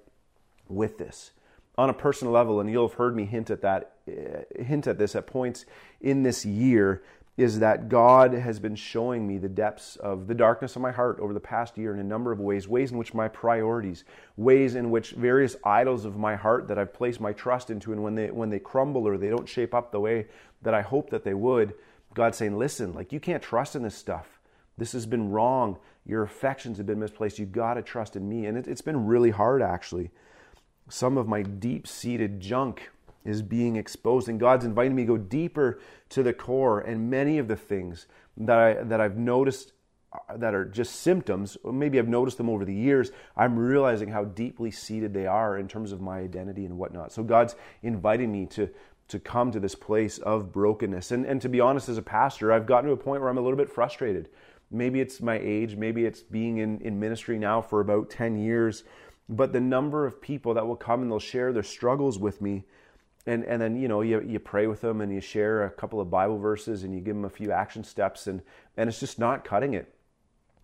with 0.67 0.97
this 0.97 1.31
on 1.77 1.89
a 1.89 1.93
personal 1.93 2.33
level, 2.33 2.59
and 2.59 2.69
you'll 2.69 2.87
have 2.87 2.97
heard 2.97 3.15
me 3.15 3.25
hint 3.25 3.49
at 3.49 3.61
that, 3.61 3.92
Uh, 4.07 4.41
hint 4.61 4.85
at 4.87 4.97
this 4.97 5.15
at 5.15 5.27
points 5.27 5.65
in 6.01 6.23
this 6.23 6.45
year, 6.45 7.01
is 7.37 7.59
that 7.59 7.89
God 7.89 8.33
has 8.33 8.59
been 8.59 8.75
showing 8.75 9.25
me 9.25 9.37
the 9.37 9.49
depths 9.49 9.95
of 9.95 10.27
the 10.27 10.35
darkness 10.35 10.75
of 10.75 10.81
my 10.81 10.91
heart 10.91 11.19
over 11.19 11.33
the 11.33 11.39
past 11.39 11.77
year 11.77 11.93
in 11.93 11.99
a 11.99 12.03
number 12.03 12.31
of 12.31 12.39
ways, 12.39 12.67
ways 12.67 12.91
in 12.91 12.97
which 12.97 13.13
my 13.13 13.27
priorities, 13.27 14.03
ways 14.37 14.75
in 14.75 14.91
which 14.91 15.11
various 15.11 15.55
idols 15.63 16.05
of 16.05 16.15
my 16.15 16.35
heart 16.35 16.67
that 16.67 16.77
I've 16.77 16.93
placed 16.93 17.19
my 17.19 17.33
trust 17.33 17.71
into, 17.71 17.91
and 17.91 18.03
when 18.03 18.15
they 18.15 18.29
when 18.29 18.49
they 18.49 18.59
crumble 18.59 19.07
or 19.07 19.17
they 19.17 19.29
don't 19.29 19.49
shape 19.49 19.73
up 19.73 19.91
the 19.91 19.99
way 19.99 20.27
that 20.61 20.73
I 20.73 20.81
hope 20.81 21.09
that 21.09 21.23
they 21.23 21.33
would, 21.33 21.73
God's 22.13 22.37
saying, 22.37 22.57
listen, 22.57 22.93
like 22.93 23.11
you 23.11 23.19
can't 23.19 23.41
trust 23.41 23.75
in 23.75 23.83
this 23.83 23.95
stuff. 23.95 24.39
This 24.77 24.91
has 24.91 25.05
been 25.05 25.31
wrong. 25.31 25.77
Your 26.05 26.23
affections 26.23 26.77
have 26.77 26.85
been 26.85 26.99
misplaced. 26.99 27.39
You 27.39 27.45
got 27.45 27.75
to 27.75 27.81
trust 27.81 28.15
in 28.15 28.27
me, 28.27 28.45
and 28.45 28.57
it, 28.57 28.67
it's 28.67 28.81
been 28.81 29.05
really 29.05 29.31
hard 29.31 29.61
actually 29.61 30.11
some 30.89 31.17
of 31.17 31.27
my 31.27 31.41
deep 31.41 31.87
seated 31.87 32.39
junk 32.39 32.91
is 33.25 33.41
being 33.41 33.75
exposed. 33.75 34.27
And 34.27 34.39
God's 34.39 34.65
inviting 34.65 34.95
me 34.95 35.03
to 35.03 35.07
go 35.07 35.17
deeper 35.17 35.79
to 36.09 36.23
the 36.23 36.33
core. 36.33 36.79
And 36.79 37.09
many 37.09 37.37
of 37.37 37.47
the 37.47 37.55
things 37.55 38.07
that 38.37 38.57
I 38.57 38.83
that 38.83 38.99
I've 38.99 39.17
noticed 39.17 39.73
uh, 40.11 40.37
that 40.37 40.53
are 40.53 40.65
just 40.65 40.97
symptoms 40.97 41.57
maybe 41.63 41.99
I've 41.99 42.07
noticed 42.07 42.37
them 42.37 42.49
over 42.49 42.65
the 42.65 42.73
years 42.73 43.11
I'm 43.37 43.57
realizing 43.57 44.09
how 44.09 44.25
deeply 44.25 44.71
seated 44.71 45.13
they 45.13 45.27
are 45.27 45.57
in 45.57 45.67
terms 45.67 45.91
of 45.91 46.01
my 46.01 46.19
identity 46.19 46.65
and 46.65 46.77
whatnot. 46.77 47.11
So 47.11 47.23
God's 47.23 47.55
inviting 47.81 48.31
me 48.31 48.45
to 48.47 48.69
to 49.09 49.19
come 49.19 49.51
to 49.51 49.59
this 49.59 49.75
place 49.75 50.17
of 50.19 50.51
brokenness. 50.51 51.11
And 51.11 51.25
and 51.25 51.41
to 51.41 51.49
be 51.49 51.59
honest 51.59 51.89
as 51.89 51.97
a 51.97 52.03
pastor 52.03 52.51
I've 52.51 52.65
gotten 52.65 52.87
to 52.87 52.93
a 52.93 52.97
point 52.97 53.21
where 53.21 53.29
I'm 53.29 53.37
a 53.37 53.41
little 53.41 53.57
bit 53.57 53.69
frustrated. 53.69 54.29
Maybe 54.71 54.99
it's 55.01 55.21
my 55.21 55.39
age 55.39 55.75
maybe 55.75 56.05
it's 56.05 56.21
being 56.21 56.57
in 56.57 56.81
in 56.81 56.99
ministry 56.99 57.37
now 57.37 57.61
for 57.61 57.79
about 57.79 58.09
10 58.09 58.37
years 58.37 58.83
but 59.29 59.53
the 59.53 59.61
number 59.61 60.05
of 60.05 60.21
people 60.21 60.53
that 60.55 60.67
will 60.67 60.75
come 60.75 61.01
and 61.01 61.11
they'll 61.11 61.19
share 61.19 61.53
their 61.53 61.63
struggles 61.63 62.19
with 62.19 62.41
me 62.41 62.65
and 63.25 63.43
and 63.45 63.61
then 63.61 63.75
you 63.75 63.87
know 63.87 64.01
you, 64.01 64.21
you 64.21 64.39
pray 64.39 64.67
with 64.67 64.81
them 64.81 65.01
and 65.01 65.13
you 65.13 65.21
share 65.21 65.65
a 65.65 65.69
couple 65.69 65.99
of 65.99 66.09
bible 66.09 66.37
verses 66.37 66.83
and 66.83 66.93
you 66.93 66.99
give 66.99 67.15
them 67.15 67.25
a 67.25 67.29
few 67.29 67.51
action 67.51 67.83
steps 67.83 68.27
and 68.27 68.41
and 68.77 68.89
it's 68.89 68.99
just 68.99 69.19
not 69.19 69.43
cutting 69.43 69.73
it 69.73 69.93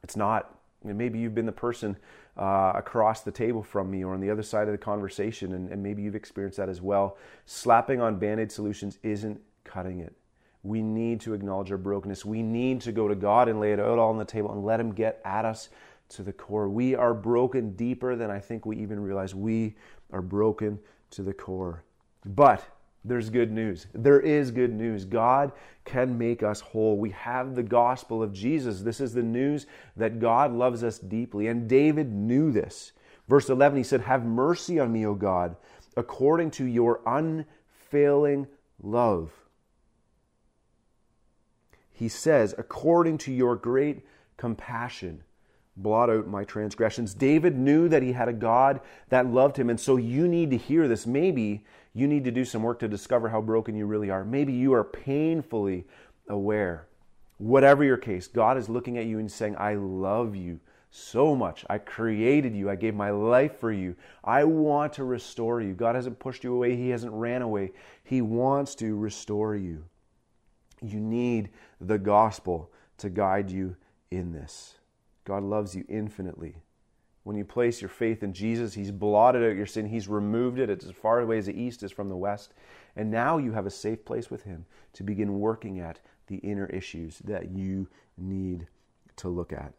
it's 0.04 0.16
not 0.16 0.58
and 0.86 0.98
maybe 0.98 1.20
you've 1.20 1.36
been 1.36 1.46
the 1.46 1.52
person 1.52 1.98
uh, 2.38 2.72
across 2.76 3.22
the 3.22 3.32
table 3.32 3.62
from 3.62 3.92
me 3.92 4.04
or 4.04 4.14
on 4.14 4.22
the 4.22 4.30
other 4.30 4.44
side 4.44 4.68
of 4.68 4.72
the 4.72 4.78
conversation 4.78 5.54
and, 5.54 5.70
and 5.70 5.84
maybe 5.84 6.02
you've 6.02 6.16
experienced 6.16 6.58
that 6.58 6.70
as 6.70 6.82
well 6.82 7.18
slapping 7.46 8.00
on 8.00 8.18
band-aid 8.18 8.52
solutions 8.52 8.98
isn't 9.04 9.42
cutting 9.64 10.00
it 10.00 10.16
we 10.64 10.82
need 10.82 11.20
to 11.20 11.34
acknowledge 11.34 11.72
our 11.72 11.78
brokenness 11.78 12.24
we 12.24 12.42
need 12.42 12.80
to 12.80 12.92
go 12.92 13.08
to 13.08 13.16
god 13.16 13.50
and 13.50 13.60
lay 13.60 13.74
it 13.74 13.80
out 13.80 14.00
all 14.00 14.10
on 14.10 14.18
the 14.18 14.26
table 14.26 14.52
and 14.52 14.64
let 14.64 14.80
him 14.80 14.94
get 14.94 15.22
at 15.26 15.44
us 15.44 15.70
to 16.10 16.24
the 16.24 16.34
core. 16.34 16.68
We 16.68 16.96
are 16.96 17.14
broken 17.14 17.76
deeper 17.76 18.16
than 18.16 18.30
I 18.30 18.40
think 18.40 18.66
we 18.66 18.78
even 18.78 19.00
realize. 19.00 19.34
We 19.34 19.76
are 20.12 20.22
broken 20.22 20.80
to 21.12 21.24
the 21.24 21.34
core. 21.34 21.84
But 22.26 22.66
there's 23.06 23.30
good 23.30 23.52
news. 23.52 23.88
There 23.94 24.20
is 24.20 24.52
good 24.52 24.74
news. 24.74 25.06
God 25.06 25.52
can 25.86 26.18
make 26.18 26.44
us 26.44 26.60
whole. 26.60 26.98
We 26.98 27.12
have 27.12 27.56
the 27.56 27.64
gospel 27.64 28.22
of 28.22 28.34
Jesus. 28.34 28.82
This 28.82 29.00
is 29.00 29.14
the 29.14 29.24
news 29.24 29.66
that 29.96 30.20
God 30.20 30.54
loves 30.54 30.84
us 30.84 31.00
deeply. 31.00 31.48
And 31.48 31.68
David 31.68 32.12
knew 32.12 32.52
this. 32.52 32.92
Verse 33.28 33.50
11, 33.50 33.78
he 33.78 33.84
said, 33.84 34.02
Have 34.02 34.26
mercy 34.26 34.80
on 34.80 34.92
me, 34.92 35.06
O 35.06 35.14
God, 35.14 35.56
according 35.96 36.52
to 36.52 36.66
your 36.66 37.02
unfailing 37.06 38.48
love. 38.82 39.32
He 41.92 42.10
says, 42.10 42.54
According 42.58 43.20
to 43.20 43.32
your 43.32 43.56
great 43.56 44.06
compassion 44.36 45.24
blot 45.80 46.10
out 46.10 46.28
my 46.28 46.44
transgressions. 46.44 47.14
David 47.14 47.58
knew 47.58 47.90
that 47.90 48.04
he 48.04 48.12
had 48.12 48.28
a 48.28 48.34
God 48.34 48.82
that 49.10 49.26
loved 49.26 49.58
him. 49.58 49.70
And 49.70 49.80
so 49.80 49.98
you 49.98 50.28
need 50.28 50.52
to 50.52 50.58
hear 50.58 50.88
this. 50.88 51.08
Maybe 51.08 51.64
you 51.94 52.08
need 52.08 52.26
to 52.26 52.32
do 52.32 52.46
some 52.46 52.64
work 52.64 52.80
to 52.80 52.88
discover 52.88 53.30
how 53.30 53.42
broken 53.42 53.76
you 53.76 53.86
really 53.86 54.10
are. 54.10 54.24
Maybe 54.24 54.54
you 54.54 54.74
are 54.74 54.84
painfully 54.84 55.86
aware. 56.28 56.88
Whatever 57.38 57.84
your 57.84 57.98
case, 57.98 58.28
God 58.28 58.58
is 58.58 58.70
looking 58.70 58.98
at 58.98 59.06
you 59.06 59.20
and 59.20 59.32
saying, 59.32 59.56
I 59.58 59.76
love 59.76 60.36
you 60.36 60.60
so 60.92 61.36
much. 61.36 61.66
I 61.70 61.78
created 61.78 62.56
you. 62.56 62.70
I 62.70 62.76
gave 62.76 62.96
my 62.96 63.12
life 63.12 63.60
for 63.60 63.72
you. 63.72 63.96
I 64.24 64.44
want 64.44 64.94
to 64.94 65.04
restore 65.04 65.62
you. 65.62 65.74
God 65.74 65.96
hasn't 65.96 66.20
pushed 66.20 66.44
you 66.44 66.54
away. 66.54 66.76
He 66.76 66.90
hasn't 66.90 67.14
ran 67.14 67.42
away. 67.42 67.72
He 68.04 68.22
wants 68.22 68.76
to 68.76 68.98
restore 68.98 69.56
you. 69.56 69.86
You 70.82 71.00
need 71.00 71.50
the 71.80 71.98
gospel 71.98 72.72
to 72.98 73.10
guide 73.10 73.50
you 73.50 73.76
in 74.12 74.34
this. 74.34 74.79
God 75.30 75.44
loves 75.44 75.76
you 75.76 75.86
infinitely. 75.88 76.56
When 77.22 77.36
you 77.36 77.46
place 77.46 77.84
your 77.84 77.90
faith 77.90 78.24
in 78.24 78.34
Jesus, 78.34 78.74
He's 78.74 78.90
blotted 78.90 79.48
out 79.48 79.56
your 79.56 79.68
sin. 79.68 79.86
He's 79.86 80.08
removed 80.08 80.58
it. 80.58 80.72
It's 80.72 80.86
as 80.86 80.92
far 80.92 81.20
away 81.20 81.38
as 81.38 81.46
the 81.46 81.54
east 81.54 81.84
is 81.84 81.92
from 81.92 82.10
the 82.10 82.18
west. 82.18 82.52
And 82.96 83.12
now 83.12 83.38
you 83.38 83.52
have 83.52 83.68
a 83.68 83.70
safe 83.70 84.04
place 84.04 84.32
with 84.32 84.42
Him 84.42 84.66
to 84.94 85.04
begin 85.04 85.40
working 85.40 85.80
at 85.80 86.00
the 86.26 86.38
inner 86.38 86.66
issues 86.66 87.20
that 87.20 87.52
you 87.52 87.88
need 88.18 88.66
to 89.18 89.30
look 89.30 89.54
at. 89.54 89.74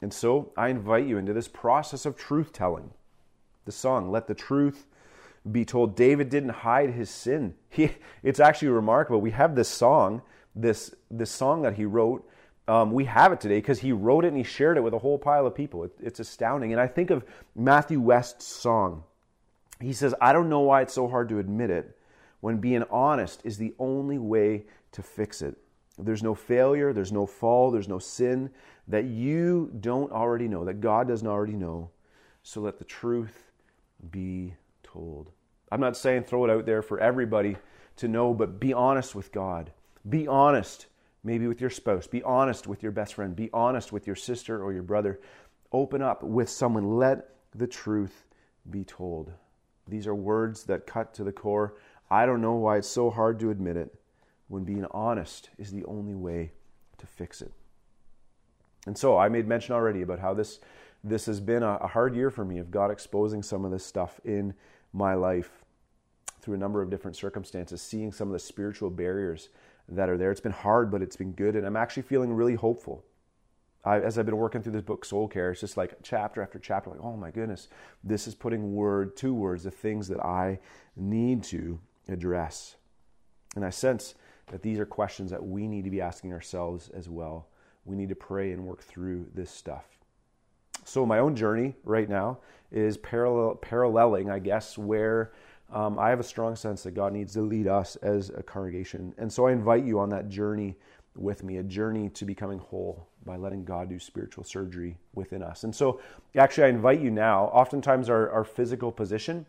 And 0.00 0.10
so 0.10 0.54
I 0.56 0.68
invite 0.68 1.06
you 1.06 1.18
into 1.18 1.34
this 1.34 1.48
process 1.48 2.06
of 2.06 2.16
truth 2.16 2.54
telling. 2.54 2.90
The 3.66 3.72
song, 3.72 4.10
Let 4.10 4.26
the 4.26 4.34
Truth 4.34 4.86
Be 5.52 5.66
Told. 5.66 5.96
David 5.96 6.30
didn't 6.30 6.48
hide 6.48 6.94
his 6.94 7.10
sin. 7.10 7.56
He, 7.68 7.90
it's 8.22 8.40
actually 8.40 8.68
remarkable. 8.68 9.20
We 9.20 9.32
have 9.32 9.54
this 9.54 9.68
song, 9.68 10.22
this, 10.56 10.94
this 11.10 11.30
song 11.30 11.60
that 11.60 11.74
he 11.74 11.84
wrote 11.84 12.26
um, 12.68 12.92
we 12.92 13.06
have 13.06 13.32
it 13.32 13.40
today 13.40 13.56
because 13.56 13.80
he 13.80 13.92
wrote 13.92 14.24
it 14.24 14.28
and 14.28 14.36
he 14.36 14.42
shared 14.42 14.76
it 14.76 14.82
with 14.82 14.92
a 14.92 14.98
whole 14.98 15.18
pile 15.18 15.46
of 15.46 15.54
people. 15.54 15.84
It, 15.84 15.92
it's 16.00 16.20
astounding. 16.20 16.72
And 16.72 16.80
I 16.80 16.86
think 16.86 17.10
of 17.10 17.24
Matthew 17.56 18.00
West's 18.00 18.46
song. 18.46 19.04
He 19.80 19.92
says, 19.92 20.14
I 20.20 20.32
don't 20.32 20.48
know 20.48 20.60
why 20.60 20.82
it's 20.82 20.92
so 20.92 21.08
hard 21.08 21.28
to 21.30 21.38
admit 21.38 21.70
it 21.70 21.96
when 22.40 22.58
being 22.58 22.84
honest 22.90 23.40
is 23.44 23.56
the 23.56 23.74
only 23.78 24.18
way 24.18 24.64
to 24.92 25.02
fix 25.02 25.40
it. 25.40 25.56
There's 25.98 26.22
no 26.22 26.34
failure, 26.34 26.92
there's 26.92 27.10
no 27.10 27.26
fall, 27.26 27.70
there's 27.70 27.88
no 27.88 27.98
sin 27.98 28.50
that 28.86 29.04
you 29.04 29.72
don't 29.80 30.12
already 30.12 30.46
know, 30.46 30.64
that 30.64 30.80
God 30.80 31.08
doesn't 31.08 31.26
already 31.26 31.54
know. 31.54 31.90
So 32.42 32.60
let 32.60 32.78
the 32.78 32.84
truth 32.84 33.50
be 34.10 34.54
told. 34.82 35.30
I'm 35.72 35.80
not 35.80 35.96
saying 35.96 36.24
throw 36.24 36.44
it 36.44 36.50
out 36.50 36.66
there 36.66 36.82
for 36.82 37.00
everybody 37.00 37.56
to 37.96 38.08
know, 38.08 38.32
but 38.34 38.60
be 38.60 38.72
honest 38.72 39.14
with 39.14 39.32
God. 39.32 39.72
Be 40.08 40.28
honest, 40.28 40.86
maybe 41.24 41.46
with 41.46 41.60
your 41.60 41.70
spouse. 41.70 42.06
Be 42.06 42.22
honest 42.22 42.66
with 42.66 42.82
your 42.82 42.92
best 42.92 43.14
friend. 43.14 43.34
Be 43.34 43.50
honest 43.52 43.92
with 43.92 44.06
your 44.06 44.16
sister 44.16 44.62
or 44.62 44.72
your 44.72 44.82
brother. 44.82 45.20
Open 45.72 46.02
up 46.02 46.22
with 46.22 46.48
someone. 46.48 46.96
Let 46.96 47.30
the 47.54 47.66
truth 47.66 48.24
be 48.70 48.84
told. 48.84 49.32
These 49.86 50.06
are 50.06 50.14
words 50.14 50.64
that 50.64 50.86
cut 50.86 51.14
to 51.14 51.24
the 51.24 51.32
core. 51.32 51.74
I 52.10 52.26
don't 52.26 52.40
know 52.40 52.54
why 52.54 52.78
it's 52.78 52.88
so 52.88 53.10
hard 53.10 53.38
to 53.40 53.50
admit 53.50 53.76
it 53.76 53.94
when 54.48 54.64
being 54.64 54.86
honest 54.90 55.50
is 55.58 55.70
the 55.70 55.84
only 55.84 56.14
way 56.14 56.52
to 56.98 57.06
fix 57.06 57.42
it. 57.42 57.52
And 58.86 58.96
so 58.96 59.18
I 59.18 59.28
made 59.28 59.46
mention 59.46 59.74
already 59.74 60.02
about 60.02 60.18
how 60.18 60.34
this 60.34 60.60
this 61.04 61.26
has 61.26 61.40
been 61.40 61.62
a, 61.62 61.86
hard 61.86 62.16
year 62.16 62.30
for 62.30 62.44
me 62.44 62.58
of 62.58 62.70
God 62.70 62.90
exposing 62.90 63.42
some 63.42 63.64
of 63.64 63.70
this 63.70 63.86
stuff 63.86 64.20
in 64.24 64.54
my 64.92 65.14
life 65.14 65.64
through 66.40 66.54
a 66.54 66.58
number 66.58 66.82
of 66.82 66.90
different 66.90 67.16
circumstances, 67.16 67.80
seeing 67.80 68.10
some 68.10 68.28
of 68.28 68.32
the 68.32 68.38
spiritual 68.38 68.90
barriers 68.90 69.48
that 69.88 70.08
are 70.08 70.16
there. 70.16 70.30
It's 70.30 70.40
been 70.40 70.52
hard, 70.52 70.90
but 70.90 71.02
it's 71.02 71.16
been 71.16 71.32
good, 71.32 71.56
and 71.56 71.66
I'm 71.66 71.76
actually 71.76 72.02
feeling 72.02 72.32
really 72.32 72.54
hopeful. 72.54 73.04
I, 73.84 74.00
as 74.00 74.18
I've 74.18 74.26
been 74.26 74.36
working 74.36 74.62
through 74.62 74.72
this 74.72 74.82
book, 74.82 75.04
Soul 75.04 75.28
Care, 75.28 75.52
it's 75.52 75.60
just 75.60 75.76
like 75.76 75.94
chapter 76.02 76.42
after 76.42 76.58
chapter, 76.58 76.90
like, 76.90 77.00
oh 77.02 77.16
my 77.16 77.30
goodness, 77.30 77.68
this 78.04 78.26
is 78.26 78.34
putting 78.34 78.74
word 78.74 79.16
to 79.18 79.32
words 79.32 79.64
the 79.64 79.70
things 79.70 80.08
that 80.08 80.20
I 80.20 80.58
need 80.96 81.42
to 81.44 81.78
address. 82.08 82.76
And 83.54 83.64
I 83.64 83.70
sense 83.70 84.14
that 84.48 84.62
these 84.62 84.78
are 84.78 84.86
questions 84.86 85.30
that 85.30 85.44
we 85.44 85.66
need 85.66 85.84
to 85.84 85.90
be 85.90 86.00
asking 86.00 86.32
ourselves 86.32 86.88
as 86.90 87.08
well. 87.08 87.48
We 87.84 87.96
need 87.96 88.08
to 88.10 88.14
pray 88.14 88.52
and 88.52 88.64
work 88.64 88.82
through 88.82 89.26
this 89.34 89.50
stuff. 89.50 89.84
So, 90.84 91.04
my 91.06 91.18
own 91.18 91.36
journey 91.36 91.74
right 91.84 92.08
now 92.08 92.38
is 92.70 92.96
parallel, 92.96 93.56
paralleling, 93.56 94.30
I 94.30 94.38
guess, 94.38 94.76
where 94.76 95.32
um, 95.70 95.98
I 95.98 96.08
have 96.10 96.20
a 96.20 96.24
strong 96.24 96.56
sense 96.56 96.82
that 96.84 96.92
God 96.92 97.12
needs 97.12 97.34
to 97.34 97.42
lead 97.42 97.66
us 97.66 97.96
as 97.96 98.30
a 98.30 98.42
congregation. 98.42 99.14
And 99.18 99.32
so, 99.32 99.46
I 99.46 99.52
invite 99.52 99.84
you 99.84 99.98
on 99.98 100.08
that 100.10 100.28
journey 100.28 100.76
with 101.14 101.42
me, 101.42 101.58
a 101.58 101.62
journey 101.62 102.08
to 102.10 102.24
becoming 102.24 102.58
whole 102.58 103.08
by 103.24 103.36
letting 103.36 103.64
God 103.64 103.88
do 103.88 103.98
spiritual 103.98 104.44
surgery 104.44 104.96
within 105.14 105.42
us. 105.42 105.64
And 105.64 105.74
so, 105.74 106.00
actually, 106.36 106.64
I 106.64 106.68
invite 106.68 107.00
you 107.00 107.10
now. 107.10 107.44
Oftentimes, 107.46 108.08
our, 108.08 108.30
our 108.30 108.44
physical 108.44 108.90
position 108.90 109.44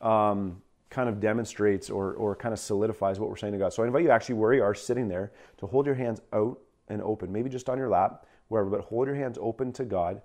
um, 0.00 0.60
kind 0.88 1.08
of 1.08 1.20
demonstrates 1.20 1.88
or, 1.88 2.14
or 2.14 2.34
kind 2.34 2.52
of 2.52 2.58
solidifies 2.58 3.20
what 3.20 3.28
we're 3.28 3.36
saying 3.36 3.52
to 3.52 3.58
God. 3.58 3.72
So, 3.72 3.84
I 3.84 3.86
invite 3.86 4.02
you 4.02 4.10
actually, 4.10 4.36
where 4.36 4.52
you 4.52 4.64
are 4.64 4.74
sitting 4.74 5.06
there, 5.06 5.30
to 5.58 5.66
hold 5.66 5.86
your 5.86 5.94
hands 5.94 6.20
out 6.32 6.58
and 6.88 7.00
open, 7.02 7.30
maybe 7.30 7.48
just 7.48 7.68
on 7.68 7.78
your 7.78 7.88
lap, 7.88 8.26
wherever, 8.48 8.68
but 8.68 8.80
hold 8.80 9.06
your 9.06 9.14
hands 9.14 9.38
open 9.40 9.72
to 9.74 9.84
God. 9.84 10.20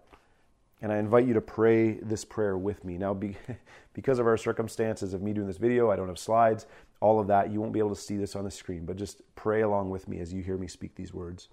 And 0.81 0.91
I 0.91 0.97
invite 0.97 1.25
you 1.25 1.33
to 1.33 1.41
pray 1.41 1.93
this 1.93 2.25
prayer 2.25 2.57
with 2.57 2.83
me. 2.83 2.97
Now, 2.97 3.13
be, 3.13 3.37
because 3.93 4.19
of 4.19 4.27
our 4.27 4.37
circumstances 4.37 5.13
of 5.13 5.21
me 5.21 5.33
doing 5.33 5.47
this 5.47 5.57
video, 5.57 5.89
I 5.89 5.95
don't 5.95 6.09
have 6.09 6.19
slides, 6.19 6.67
all 7.01 7.19
of 7.19 7.27
that, 7.27 7.51
you 7.51 7.61
won't 7.61 7.73
be 7.73 7.79
able 7.79 7.93
to 7.93 8.01
see 8.01 8.17
this 8.17 8.35
on 8.35 8.43
the 8.43 8.51
screen, 8.51 8.85
but 8.85 8.97
just 8.97 9.21
pray 9.35 9.61
along 9.61 9.89
with 9.89 10.07
me 10.07 10.19
as 10.19 10.33
you 10.33 10.41
hear 10.41 10.57
me 10.57 10.67
speak 10.67 10.95
these 10.95 11.13
words. 11.13 11.49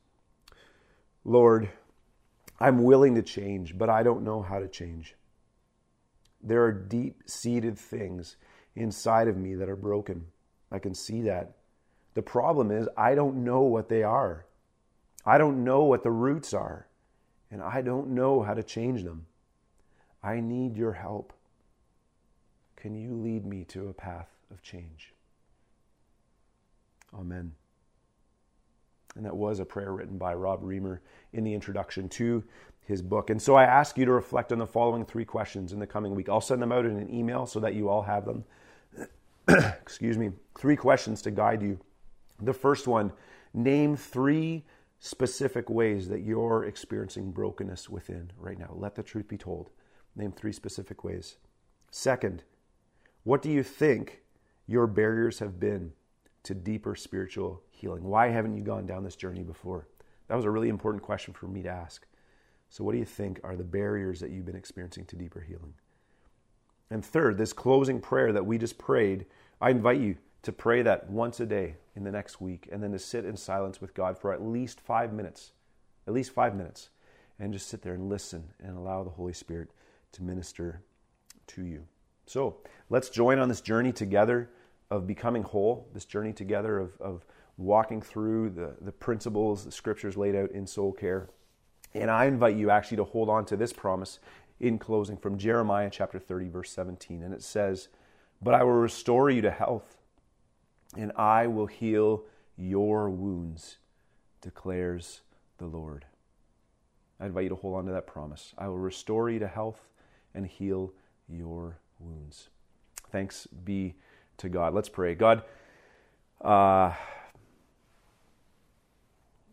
Lord, 1.25 1.71
I'm 2.59 2.85
willing 2.85 3.14
to 3.17 3.23
change, 3.23 3.76
but 3.76 3.91
I 3.91 4.02
don't 4.02 4.25
know 4.25 4.43
how 4.43 4.59
to 4.59 4.69
change. 4.69 5.14
There 6.43 6.62
are 6.64 6.73
deep 6.73 7.23
seated 7.26 7.79
things 7.79 8.37
inside 8.75 9.29
of 9.29 9.37
me 9.37 9.55
that 9.55 9.69
are 9.69 9.76
broken. 9.76 10.26
I 10.71 10.79
can 10.79 10.95
see 10.95 11.23
that. 11.23 11.57
The 12.14 12.23
problem 12.23 12.71
is, 12.71 12.88
I 12.97 13.14
don't 13.14 13.45
know 13.45 13.61
what 13.61 13.88
they 13.88 14.02
are. 14.02 14.47
I 15.25 15.38
don't 15.38 15.64
know 15.64 15.85
what 15.85 16.02
the 16.02 16.11
roots 16.11 16.52
are, 16.52 16.87
and 17.52 17.62
I 17.62 17.82
don't 17.82 18.09
know 18.09 18.42
how 18.42 18.54
to 18.54 18.62
change 18.62 19.04
them. 19.04 19.26
I 20.23 20.40
need 20.40 20.76
your 20.76 20.92
help. 20.92 21.35
Can 22.76 22.97
you 22.97 23.14
lead 23.14 23.44
me 23.44 23.64
to 23.66 23.88
a 23.88 23.92
path 23.92 24.30
of 24.50 24.62
change? 24.62 25.12
Amen. 27.15 27.52
And 29.15 29.26
that 29.26 29.36
was 29.36 29.60
a 29.60 29.67
prayer 29.67 29.93
written 29.93 30.17
by 30.17 30.32
Rob 30.32 30.62
Reimer 30.62 31.00
in 31.34 31.45
the 31.45 31.52
introduction 31.52 32.08
to 32.08 32.43
his 32.86 33.02
book. 33.02 33.28
And 33.28 33.41
so 33.41 33.54
I 33.54 33.65
ask 33.65 33.99
you 33.99 34.06
to 34.06 34.12
reflect 34.12 34.50
on 34.50 34.58
the 34.58 34.67
following 34.67 35.04
three 35.04 35.26
questions 35.26 35.75
in 35.75 35.78
the 35.78 35.86
coming 35.86 36.15
week. 36.15 36.30
I'll 36.30 36.41
send 36.41 36.62
them 36.62 36.73
out 36.73 36.86
in 36.86 36.97
an 36.97 37.12
email 37.15 37.45
so 37.45 37.60
that 37.60 37.75
you 37.75 37.91
all 37.91 38.02
have 38.02 38.25
them. 38.25 38.45
Excuse 39.82 40.17
me. 40.17 40.30
Three 40.58 40.76
questions 40.76 41.21
to 41.23 41.30
guide 41.30 41.62
you. 41.62 41.78
The 42.41 42.54
first 42.54 42.88
one 42.88 43.12
name 43.54 43.95
three 43.97 44.65
specific 45.04 45.69
ways 45.69 46.08
that 46.08 46.21
you're 46.21 46.65
experiencing 46.65 47.32
brokenness 47.32 47.91
within 47.91 48.30
right 48.38 48.56
now. 48.56 48.73
Let 48.73 48.95
the 48.95 49.02
truth 49.02 49.26
be 49.26 49.36
told. 49.36 49.71
Name 50.15 50.30
three 50.30 50.52
specific 50.52 51.02
ways. 51.02 51.38
Second, 51.91 52.45
what 53.25 53.43
do 53.43 53.50
you 53.50 53.65
think 53.65 54.21
your 54.69 54.86
barriers 54.86 55.41
have 55.41 55.58
been 55.58 55.93
to 56.45 56.54
deeper 56.54 56.95
spiritual 56.95 57.65
healing? 57.69 58.04
Why 58.04 58.28
haven't 58.28 58.56
you 58.56 58.62
gone 58.62 58.86
down 58.86 59.02
this 59.02 59.17
journey 59.17 59.43
before? 59.43 59.88
That 60.28 60.36
was 60.36 60.45
a 60.45 60.50
really 60.50 60.69
important 60.69 61.02
question 61.02 61.34
for 61.34 61.49
me 61.49 61.65
to 61.65 61.69
ask. 61.69 62.06
So, 62.71 62.84
what 62.84 62.93
do 62.93 62.99
you 62.99 63.04
think 63.04 63.41
are 63.43 63.56
the 63.56 63.65
barriers 63.65 64.21
that 64.21 64.30
you've 64.30 64.47
been 64.47 64.54
experiencing 64.54 65.06
to 65.06 65.17
deeper 65.17 65.41
healing? 65.41 65.75
And 66.91 67.04
third, 67.04 67.38
this 67.38 67.52
closing 67.52 68.00
prayer 68.00 68.32
that 68.32 68.47
we 68.47 68.56
just 68.56 68.78
prayed, 68.78 69.26
I 69.60 69.71
invite 69.71 69.99
you 70.00 70.19
to 70.43 70.52
pray 70.52 70.82
that 70.82 71.10
once 71.10 71.41
a 71.41 71.47
day 71.47 71.75
in 71.95 72.05
the 72.05 72.11
next 72.11 72.41
week 72.41 72.69
and 72.73 72.83
then 72.83 72.93
to 72.93 72.99
sit 72.99 73.25
in 73.25 73.37
silence 73.37 73.81
with 73.81 73.95
God 73.95 74.19
for 74.19 74.33
at 74.33 74.43
least 74.43 74.81
five 74.81 75.13
minutes, 75.13 75.52
at 76.07 76.15
least 76.15 76.33
five 76.33 76.55
minutes, 76.55 76.91
and 77.39 77.52
just 77.52 77.69
sit 77.69 77.83
there 77.83 77.95
and 77.95 78.09
listen 78.09 78.50
and 78.63 78.76
allow 78.76 79.02
the 79.02 79.11
Holy 79.11 79.33
Spirit 79.33 79.71
to 80.13 80.23
minister 80.23 80.83
to 81.49 81.63
you. 81.63 81.85
So 82.26 82.59
let's 82.89 83.11
join 83.11 83.39
on 83.39 83.49
this 83.49 83.61
journey 83.61 83.93
together 83.93 84.50
of 84.91 85.07
becoming 85.07 85.43
whole, 85.43 85.89
this 85.93 86.05
journey 86.05 86.33
together 86.33 86.78
of, 86.78 87.00
of 87.00 87.25
walking 87.57 88.00
through 88.00 88.50
the, 88.50 88.76
the 88.81 88.93
principles, 88.93 89.65
the 89.65 89.73
scriptures 89.73 90.17
laid 90.17 90.35
out 90.35 90.50
in 90.52 90.67
soul 90.67 90.93
care. 90.93 91.28
And 91.95 92.11
I 92.11 92.26
invite 92.26 92.57
you 92.57 92.71
actually 92.71 92.99
to 92.99 93.05
hold 93.05 93.28
on 93.28 93.45
to 93.47 93.57
this 93.57 93.73
promise 93.73 94.19
in 94.61 94.78
closing 94.78 95.17
from 95.17 95.39
Jeremiah 95.39 95.91
chapter 95.91 96.19
30, 96.19 96.49
verse 96.49 96.71
17. 96.71 97.23
And 97.23 97.35
it 97.35 97.43
says, 97.43 97.89
But 98.41 98.55
I 98.55 98.63
will 98.63 98.73
restore 98.73 99.28
you 99.28 99.43
to 99.43 99.50
health, 99.50 99.97
and 100.97 101.13
I 101.17 101.47
will 101.47 101.67
heal 101.67 102.25
your 102.57 103.11
wounds, 103.11 103.76
declares 104.41 105.21
the 105.59 105.67
Lord. 105.67 106.05
I 107.21 107.26
invite 107.26 107.45
you 107.45 107.50
to 107.50 107.57
hold 107.57 107.76
on 107.76 107.87
to 107.87 107.93
that 107.93 108.07
promise. 108.07 108.52
I 108.59 108.69
will 108.69 108.78
restore 108.78 109.31
you 109.31 109.39
to 109.39 109.49
health 109.49 109.81
and 110.35 110.47
heal 110.47 110.93
your 111.28 111.78
wounds. 111.99 112.49
Thanks 113.11 113.47
be 113.47 113.95
to 114.39 114.49
God. 114.49 114.75
Let's 114.75 114.89
pray. 114.89 115.15
God, 115.15 115.45
uh, 116.41 116.93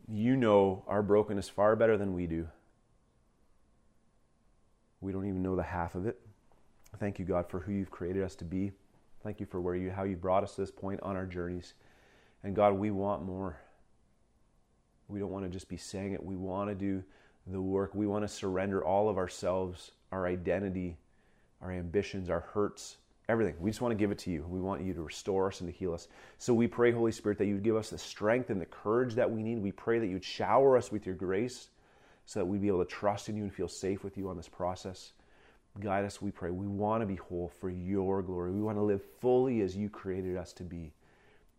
you 0.07 0.35
know 0.35 0.83
our 0.87 1.03
brokenness 1.03 1.49
far 1.49 1.75
better 1.75 1.97
than 1.97 2.13
we 2.13 2.25
do. 2.25 2.47
We 5.01 5.11
don't 5.11 5.27
even 5.27 5.43
know 5.43 5.55
the 5.55 5.63
half 5.63 5.95
of 5.95 6.07
it. 6.07 6.19
Thank 6.97 7.19
you, 7.19 7.25
God, 7.25 7.47
for 7.47 7.59
who 7.59 7.71
you've 7.71 7.91
created 7.91 8.23
us 8.23 8.35
to 8.37 8.45
be. 8.45 8.71
Thank 9.23 9.39
you 9.39 9.45
for 9.45 9.59
where 9.59 9.75
you 9.75 9.91
how 9.91 10.03
you 10.03 10.15
brought 10.15 10.43
us 10.43 10.55
to 10.55 10.61
this 10.61 10.71
point 10.71 11.01
on 11.03 11.15
our 11.15 11.25
journeys. 11.25 11.73
And 12.43 12.55
God, 12.55 12.73
we 12.73 12.91
want 12.91 13.23
more. 13.23 13.57
We 15.07 15.19
don't 15.19 15.31
want 15.31 15.45
to 15.45 15.49
just 15.49 15.67
be 15.67 15.77
saying 15.77 16.13
it. 16.13 16.23
We 16.23 16.35
want 16.35 16.69
to 16.69 16.75
do 16.75 17.03
the 17.47 17.61
work. 17.61 17.93
We 17.95 18.07
want 18.07 18.23
to 18.23 18.27
surrender 18.27 18.83
all 18.83 19.09
of 19.09 19.17
ourselves, 19.17 19.91
our 20.11 20.25
identity, 20.27 20.97
our 21.61 21.71
ambitions, 21.71 22.29
our 22.29 22.41
hurts, 22.41 22.97
everything. 23.27 23.55
We 23.59 23.69
just 23.69 23.81
want 23.81 23.91
to 23.91 23.97
give 23.97 24.11
it 24.11 24.19
to 24.19 24.31
you. 24.31 24.45
We 24.47 24.59
want 24.59 24.83
you 24.83 24.93
to 24.93 25.01
restore 25.01 25.47
us 25.47 25.61
and 25.61 25.71
to 25.71 25.77
heal 25.77 25.93
us. 25.93 26.07
So 26.37 26.53
we 26.53 26.67
pray, 26.67 26.91
Holy 26.91 27.11
Spirit, 27.11 27.37
that 27.39 27.45
you 27.45 27.55
would 27.55 27.63
give 27.63 27.75
us 27.75 27.89
the 27.89 27.97
strength 27.97 28.49
and 28.49 28.61
the 28.61 28.65
courage 28.65 29.15
that 29.15 29.29
we 29.29 29.43
need. 29.43 29.59
We 29.59 29.71
pray 29.71 29.99
that 29.99 30.07
you'd 30.07 30.23
shower 30.23 30.77
us 30.77 30.91
with 30.91 31.05
your 31.05 31.15
grace 31.15 31.69
so 32.25 32.39
that 32.39 32.45
we'd 32.45 32.61
be 32.61 32.67
able 32.67 32.85
to 32.85 32.89
trust 32.89 33.29
in 33.29 33.35
you 33.35 33.43
and 33.43 33.53
feel 33.53 33.67
safe 33.67 34.03
with 34.03 34.17
you 34.17 34.29
on 34.29 34.37
this 34.37 34.47
process. 34.47 35.13
Guide 35.79 36.05
us, 36.05 36.21
we 36.21 36.31
pray. 36.31 36.51
We 36.51 36.67
want 36.67 37.01
to 37.01 37.05
be 37.05 37.15
whole 37.15 37.51
for 37.59 37.69
your 37.69 38.21
glory. 38.21 38.51
We 38.51 38.61
want 38.61 38.77
to 38.77 38.83
live 38.83 39.01
fully 39.21 39.61
as 39.61 39.75
you 39.75 39.89
created 39.89 40.35
us 40.35 40.51
to 40.53 40.63
be. 40.63 40.93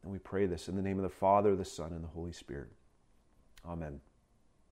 And 0.02 0.12
we 0.12 0.18
pray 0.18 0.46
this 0.46 0.68
in 0.68 0.76
the 0.76 0.82
name 0.82 0.98
of 0.98 1.02
the 1.02 1.08
Father, 1.08 1.56
the 1.56 1.64
Son, 1.64 1.92
and 1.92 2.02
the 2.02 2.08
Holy 2.08 2.32
Spirit. 2.32 2.68
Amen. 3.66 4.00